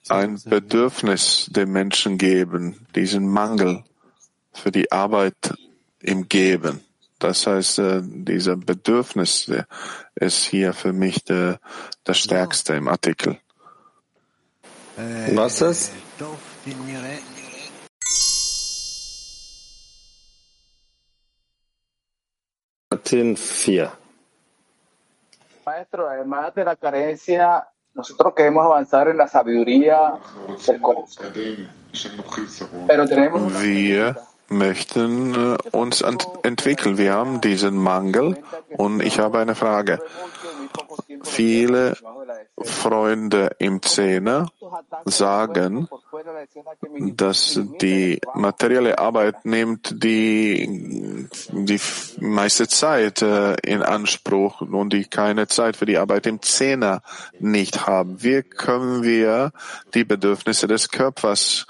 [0.08, 3.84] ein Bedürfnis dem Menschen geben, diesen Mangel
[4.52, 5.54] für die Arbeit
[6.00, 6.82] im Geben.
[7.20, 9.52] Das heißt, äh, dieser Bedürfnis
[10.16, 11.60] ist hier für mich der,
[12.04, 13.38] das Stärkste im Artikel.
[15.34, 15.92] Was ist das?
[23.10, 23.90] 18,4.
[25.66, 30.14] Maestro, además de la carencia, nosotros queremos avanzar en la sabiduría.
[32.88, 34.16] Pero tenemos Wir
[34.50, 36.04] möchten äh, uns
[36.44, 36.98] entwickeln.
[36.98, 38.38] Wir haben diesen Mangel
[38.78, 40.00] und ich habe eine Frage.
[41.24, 41.96] Viele
[42.62, 44.52] Freunde im Zehner
[45.06, 45.88] sagen,
[46.98, 51.80] dass die materielle Arbeit nimmt die, die
[52.20, 57.02] meiste Zeit äh, in Anspruch und die keine Zeit für die Arbeit im Zehner
[57.40, 58.22] nicht haben.
[58.24, 59.52] Wie können wir
[59.94, 61.66] die Bedürfnisse des Körpers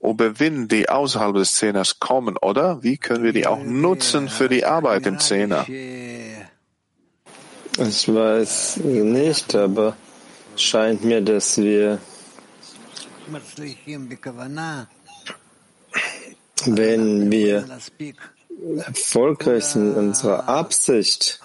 [0.00, 2.82] Überwinden, die außerhalb des Zehners kommen, oder?
[2.82, 5.66] Wie können wir die auch nutzen für die Arbeit im Zehner?
[7.76, 9.96] Ich weiß nicht, aber
[10.56, 12.00] scheint mir, dass wir,
[16.66, 17.64] wenn wir
[18.78, 21.40] erfolgreich sind in unserer Absicht,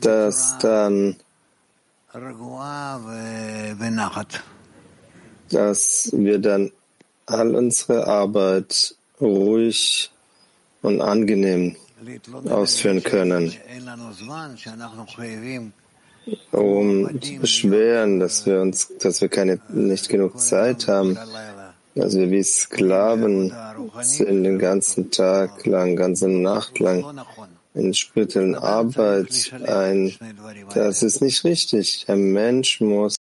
[0.00, 1.16] dass dann,
[5.50, 6.72] dass wir dann
[7.26, 10.10] all unsere Arbeit ruhig
[10.82, 11.76] und angenehm
[12.50, 13.52] ausführen können,
[16.52, 21.18] um zu beschweren, dass wir uns, dass wir keine, nicht genug Zeit haben,
[21.94, 23.52] dass wir wie Sklaven
[24.00, 27.04] sind den ganzen Tag lang, ganze Nacht lang
[27.74, 30.14] in spirituellen Arbeit ein.
[30.74, 32.04] Das ist nicht richtig.
[32.06, 33.16] Der Mensch muss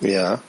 [0.00, 0.40] ja.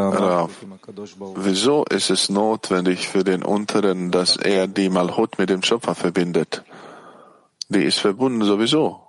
[0.00, 0.50] Rav,
[1.36, 6.64] wieso ist es notwendig für den Unteren, dass er die Malhut mit dem Schöpfer verbindet?
[7.68, 9.00] Die ist verbunden sowieso.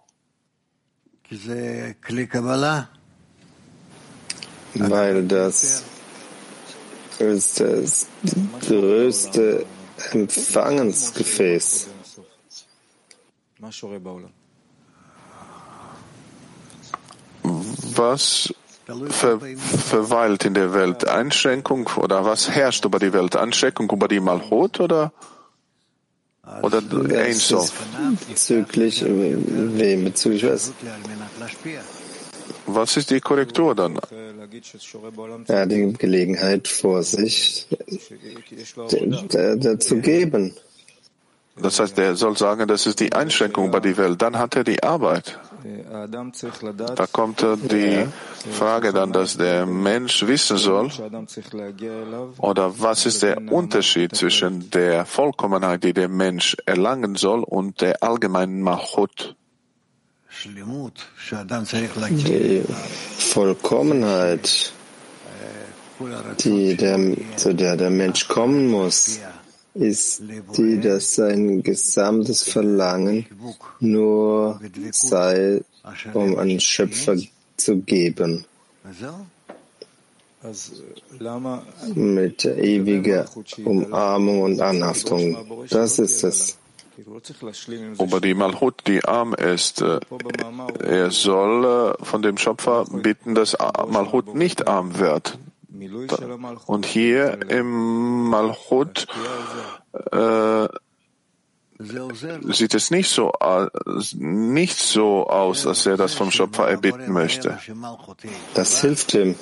[4.75, 5.83] Weil das
[7.17, 8.07] ist das
[8.67, 9.65] größte
[10.11, 11.89] Empfangensgefäß.
[17.95, 18.53] Was
[19.09, 21.07] ver verweilt in der Welt?
[21.07, 23.35] Einschränkung oder was herrscht über die Welt?
[23.35, 25.11] Einschränkung über die Malchut oder
[26.61, 26.81] oder
[27.15, 27.71] Ein Sof?
[28.27, 30.05] Bezüglich wem?
[30.05, 30.73] Bezüglich was?
[32.65, 33.99] Was ist die Korrektur dann?
[35.47, 37.67] Er hat die Gelegenheit vor sich,
[39.29, 40.55] dazu geben.
[41.61, 44.21] Das heißt, er soll sagen, das ist die Einschränkung bei der Welt.
[44.21, 45.39] Dann hat er die Arbeit.
[46.95, 48.05] Da kommt die
[48.51, 50.89] Frage dann, dass der Mensch wissen soll,
[52.37, 58.01] oder was ist der Unterschied zwischen der Vollkommenheit, die der Mensch erlangen soll, und der
[58.01, 59.35] allgemeinen Malchut?
[62.11, 62.63] Die
[63.17, 64.73] Vollkommenheit,
[66.39, 66.99] die der,
[67.35, 69.19] zu der der Mensch kommen muss,
[69.73, 70.21] ist
[70.57, 73.25] die, dass sein gesamtes Verlangen
[73.79, 74.59] nur
[74.91, 75.61] sei,
[76.13, 77.17] um einen Schöpfer
[77.57, 78.45] zu geben.
[81.95, 83.25] Mit ewiger
[83.65, 85.37] Umarmung und Anhaftung.
[85.69, 86.57] Das ist es.
[87.97, 89.99] Aber die Malchut, die arm ist, äh,
[90.79, 93.57] er soll äh, von dem Schöpfer bitten, dass
[93.87, 95.37] Malchut nicht arm wird.
[96.65, 99.07] Und hier im Malchut
[100.11, 100.67] äh,
[101.79, 103.31] sieht es nicht so,
[104.15, 107.59] nicht so aus, dass er das vom Schöpfer erbitten möchte.
[108.53, 109.35] Das hilft ihm.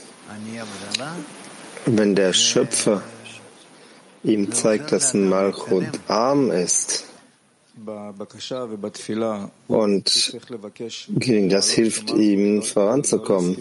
[1.85, 3.01] Wenn der Schöpfer
[4.23, 7.06] ihm zeigt, dass ein Malchut arm ist,
[9.67, 10.05] und
[11.49, 13.57] das hilft ihm voranzukommen.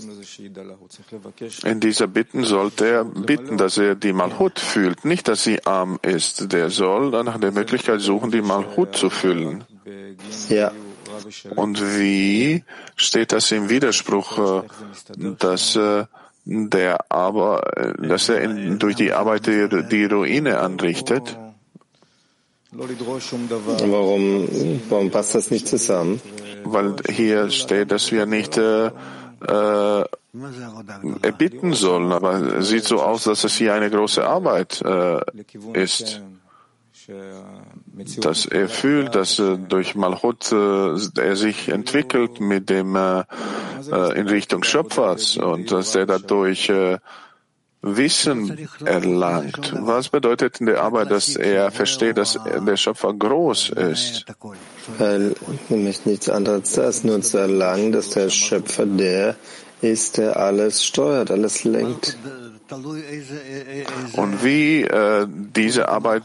[1.65, 5.99] In dieser Bitten sollte er bitten, dass er die Malhut fühlt, nicht, dass sie arm
[6.03, 6.53] ist.
[6.53, 9.65] Der soll dann nach der Möglichkeit suchen, die Malhut zu füllen.
[10.49, 10.73] Ja.
[11.55, 12.65] Und wie
[12.97, 14.65] steht das im Widerspruch,
[15.39, 15.79] dass
[16.45, 21.37] der aber, dass er in, durch die Arbeit die, die Ruine anrichtet?
[22.73, 24.49] Warum,
[24.89, 26.21] warum passt das nicht zusammen?
[26.65, 30.05] Weil hier steht, dass wir nicht äh, äh,
[31.23, 35.21] erbitten sollen, aber es sieht so aus, dass es hier eine große Arbeit äh,
[35.75, 36.23] ist.
[38.19, 43.21] Dass er fühlt, dass äh, durch Malchut äh, er sich entwickelt mit dem äh,
[43.93, 46.99] äh, in Richtung Schöpfers und dass er dadurch äh,
[47.87, 49.73] Wissen erlangt.
[49.81, 54.27] Was bedeutet in der Arbeit, dass er versteht, dass der Schöpfer groß ist?
[54.99, 55.35] Weil
[55.69, 59.37] nämlich nichts anderes als nur zu erlangen, dass der Schöpfer der
[59.81, 62.17] ist, der alles steuert, alles lenkt.
[64.15, 66.25] Und wie äh, diese Arbeit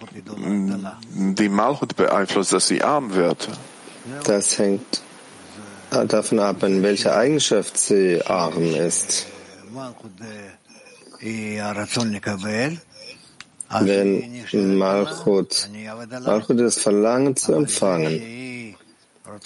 [1.14, 3.48] die Malchut beeinflusst, dass sie arm wird?
[4.24, 5.02] Das hängt
[6.08, 9.28] davon ab, in welcher Eigenschaft sie arm ist.
[13.70, 15.70] Wenn Malchut,
[16.26, 18.76] Malchut ist Verlangen zu empfangen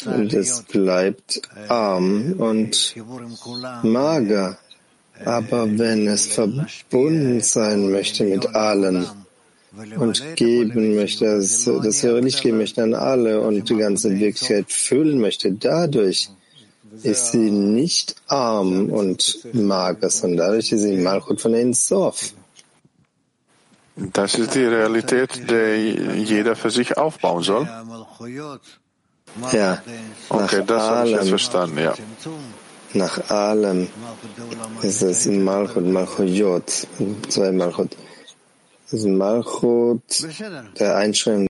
[0.05, 2.95] und es bleibt arm und
[3.83, 4.57] mager.
[5.23, 9.05] Aber wenn es verbunden sein möchte mit allen
[9.97, 14.71] und geben möchte, das, das höhere Licht geben möchte an alle und die ganze Wirklichkeit
[14.71, 15.51] füllen möchte.
[15.51, 16.29] Dadurch
[17.03, 22.33] ist sie nicht arm und mager, sondern dadurch ist sie Malchut von Ensof.
[23.95, 27.67] Das ist die Realität, die jeder für sich aufbauen soll.
[29.51, 29.81] Ja,
[30.29, 31.93] Okay, das habe ich jetzt verstanden, ja.
[32.93, 33.87] Nach allem
[34.81, 36.87] ist es Malchut, Malchut,
[37.27, 37.95] zwei Malchut.
[38.85, 40.01] Das ist Malchut
[40.79, 41.47] der Einschränkung.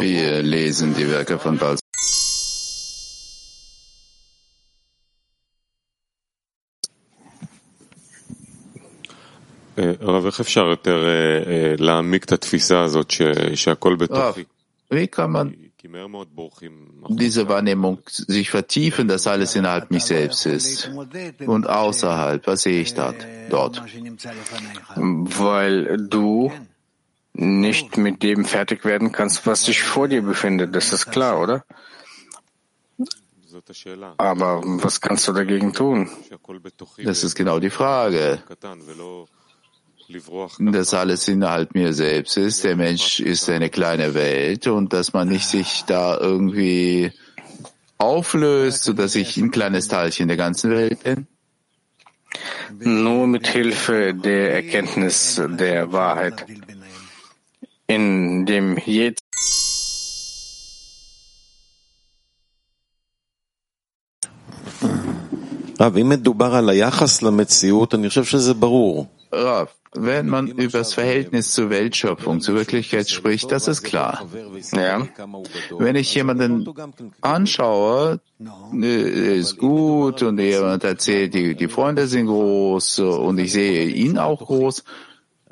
[0.00, 1.76] Wir lesen die Werke von Baal.
[10.00, 13.10] הרב, איך אפשר יותר אה, אה, להעמיק את התפיסה הזאת
[13.54, 14.44] שהכל בתוכי?
[17.08, 20.90] Diese Wahrnehmung sich vertiefen, dass alles innerhalb mich selbst ist
[21.46, 22.46] und außerhalb?
[22.46, 23.16] Was sehe ich dort?
[23.48, 23.82] dort?
[24.96, 26.52] Weil du
[27.32, 30.74] nicht mit dem fertig werden kannst, was sich vor dir befindet.
[30.74, 31.64] Das ist klar, oder?
[34.18, 36.10] Aber was kannst du dagegen tun?
[37.04, 38.42] Das ist genau die Frage
[40.59, 42.63] Dass alles innerhalb mir selbst ist.
[42.63, 47.11] Der Mensch ist eine kleine Welt und dass man nicht sich da irgendwie
[47.97, 51.27] auflöst, sodass ich ein kleines Teilchen der ganzen Welt bin?
[52.79, 56.45] Nur mit Hilfe der Erkenntnis der Wahrheit.
[57.87, 59.23] In dem jetzt
[65.81, 69.07] רב, אם מדובר על היחס למציאות, אני חושב שזה ברור.
[69.30, 74.28] Rav, wenn man über das Verhältnis zur Weltschöpfung, zur Wirklichkeit spricht, das ist klar.
[74.72, 75.06] Ja.
[75.78, 76.68] Wenn ich jemanden
[77.20, 83.86] anschaue, er ist gut und jemand erzählt, die, die Freunde sind groß und ich sehe
[83.86, 84.84] ihn auch groß,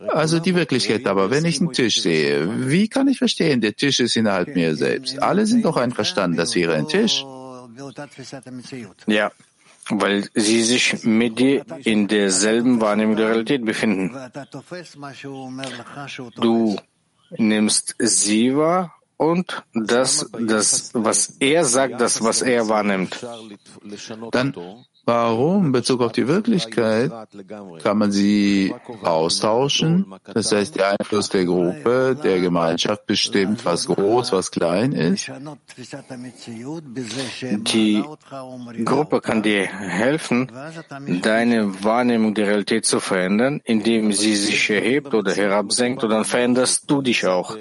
[0.08, 1.06] also die Wirklichkeit.
[1.06, 4.76] Aber wenn ich einen Tisch sehe, wie kann ich verstehen, der Tisch ist innerhalb mir
[4.76, 5.22] selbst?
[5.22, 7.24] Alle sind doch einverstanden, das wäre ein Tisch.
[9.06, 9.32] Ja,
[9.90, 14.16] weil sie sich mit dir in derselben Wahrnehmung der Realität befinden.
[16.36, 16.76] Du
[17.36, 23.24] nimmst sie wahr und das, das, was er sagt, das, was er wahrnimmt.
[24.32, 24.54] Dann
[25.08, 25.66] Warum?
[25.66, 27.12] In Bezug auf die Wirklichkeit
[27.80, 30.12] kann man sie austauschen.
[30.34, 35.30] Das heißt, der Einfluss der Gruppe, der Gemeinschaft bestimmt, was groß, was klein ist.
[37.72, 38.02] Die
[38.84, 40.50] Gruppe kann dir helfen,
[41.22, 46.90] deine Wahrnehmung der Realität zu verändern, indem sie sich erhebt oder herabsenkt, und dann veränderst
[46.90, 47.56] du dich auch.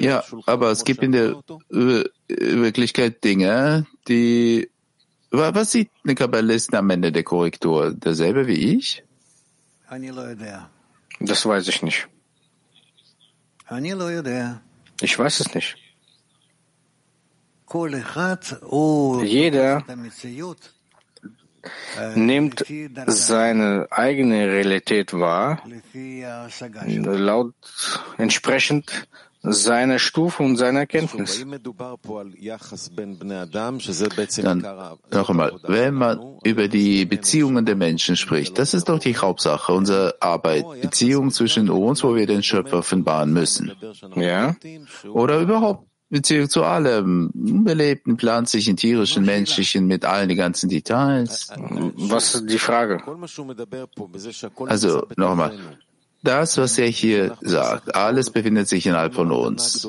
[0.00, 1.36] Ja, aber es gibt in der
[2.26, 4.70] Wirklichkeit Dinge, die
[5.30, 7.92] was sieht eine Kabbalist am Ende der Korrektur?
[7.92, 9.02] Derselbe wie ich?
[11.20, 12.08] Das weiß ich nicht.
[15.00, 15.76] Ich weiß es nicht.
[19.22, 19.84] Jeder
[22.14, 22.64] nimmt
[23.06, 25.62] seine eigene Realität wahr,
[27.16, 27.54] laut
[28.16, 29.08] entsprechend
[29.40, 31.44] seiner Stufe und seiner Erkenntnis.
[34.42, 34.62] Dann
[35.12, 39.72] noch einmal, wenn man über die Beziehungen der Menschen spricht, das ist doch die Hauptsache
[39.72, 43.72] unserer Arbeit, Beziehungen zwischen uns, wo wir den Schöpfer offenbaren müssen.
[44.16, 44.56] Ja.
[45.12, 51.52] Oder überhaupt Beziehung zu allem, belebten, pflanzlichen, tierischen, menschlichen, mit allen die ganzen Details.
[51.56, 53.02] Was ist die Frage?
[54.66, 55.52] Also nochmal,
[56.28, 59.88] das, was er hier sagt, alles befindet sich innerhalb von uns.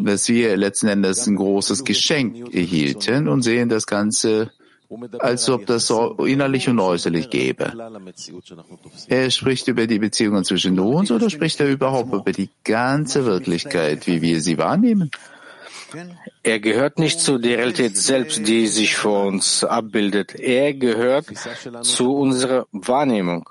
[0.00, 4.50] Dass wir letzten Endes ein großes Geschenk erhielten und sehen das Ganze,
[5.18, 7.72] als ob das innerlich und äußerlich gäbe.
[9.08, 14.06] Er spricht über die Beziehungen zwischen uns oder spricht er überhaupt über die ganze Wirklichkeit,
[14.06, 15.10] wie wir sie wahrnehmen?
[16.42, 20.34] Er gehört nicht zu der Realität selbst, die sich vor uns abbildet.
[20.34, 21.26] Er gehört
[21.82, 23.48] zu unserer Wahrnehmung.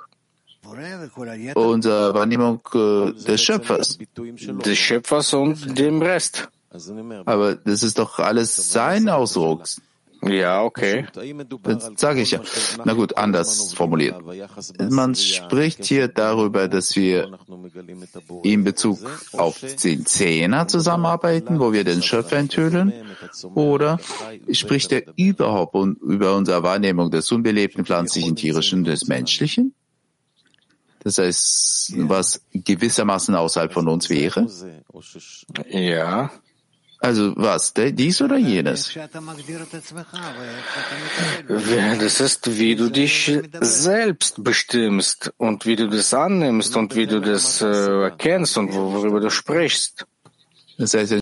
[1.56, 3.98] Unsere Wahrnehmung äh, des Schöpfers.
[4.66, 6.50] Des Schöpfers und dem Rest.
[7.26, 9.64] Aber das ist doch alles sein Ausdruck.
[10.26, 11.06] Ja, okay.
[11.64, 12.42] Das sage ich ja.
[12.86, 14.16] Na gut, anders formuliert.
[14.90, 17.38] Man spricht hier darüber, dass wir
[18.44, 19.00] in Bezug
[19.34, 22.94] auf den Zehner zusammenarbeiten, wo wir den Schöpfer enthüllen,
[23.54, 24.00] oder
[24.52, 29.74] spricht er überhaupt über unsere Wahrnehmung des unbelebten pflanzlichen, tierischen, des menschlichen?
[31.04, 34.48] Das heißt, was gewissermaßen außerhalb von uns wäre?
[35.70, 36.32] Ja.
[37.00, 38.98] Also was, dies oder jenes?
[42.00, 47.20] Das ist, wie du dich selbst bestimmst und wie du das annimmst und wie du
[47.20, 50.06] das äh, erkennst und worüber du sprichst.
[50.78, 51.20] Das heißt,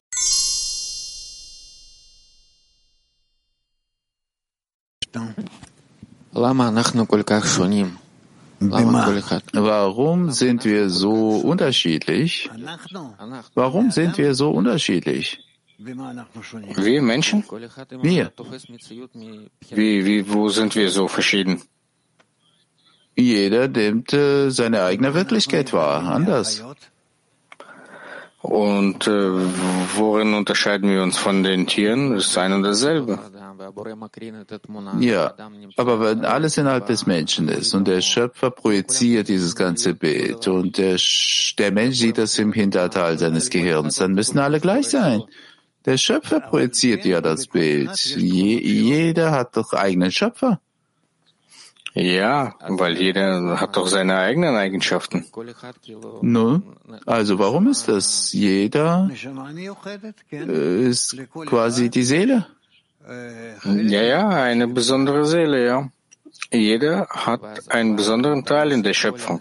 [8.62, 12.50] Warum sind wir so unterschiedlich?
[13.56, 15.40] Warum sind wir so unterschiedlich?
[15.80, 17.44] Wir Menschen?
[18.02, 18.32] Wir.
[19.70, 21.64] Wie, wie, wo sind wir so verschieden?
[23.16, 26.64] Jeder nimmt äh, seine eigene Wirklichkeit wahr, anders.
[28.42, 29.32] Und äh,
[29.96, 32.14] worin unterscheiden wir uns von den Tieren?
[32.14, 33.20] Das ist ein und dasselbe.
[35.00, 35.34] Ja,
[35.78, 40.78] aber wenn alles innerhalb des Menschen ist und der Schöpfer projiziert dieses ganze Bild und
[40.78, 40.98] der,
[41.58, 45.24] der Mensch sieht das im Hinterteil seines Gehirns, dann müssen alle gleich sein.
[45.86, 47.96] Der Schöpfer projiziert ja das Bild.
[47.98, 50.60] Je, jeder hat doch eigenen Schöpfer.
[51.94, 55.26] Ja, weil jeder hat doch seine eigenen Eigenschaften.
[56.22, 56.64] Nun,
[57.06, 58.32] also warum ist das?
[58.32, 59.10] Jeder
[60.32, 62.46] äh, ist quasi die Seele.
[63.08, 65.90] Ja, ja, eine besondere Seele, ja.
[66.54, 69.40] Jeder hat einen besonderen Teil in der Schöpfung.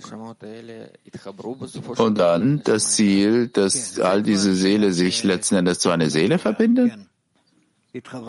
[1.97, 6.93] Und dann das Ziel, dass all diese Seele sich letzten Endes zu einer Seele verbindet?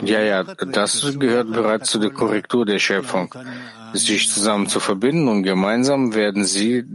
[0.02, 3.32] Ja, ja, das gehört bereits zu der Korrektur der Schöpfung,
[3.92, 6.84] sich zusammen zu verbinden und gemeinsam werden sie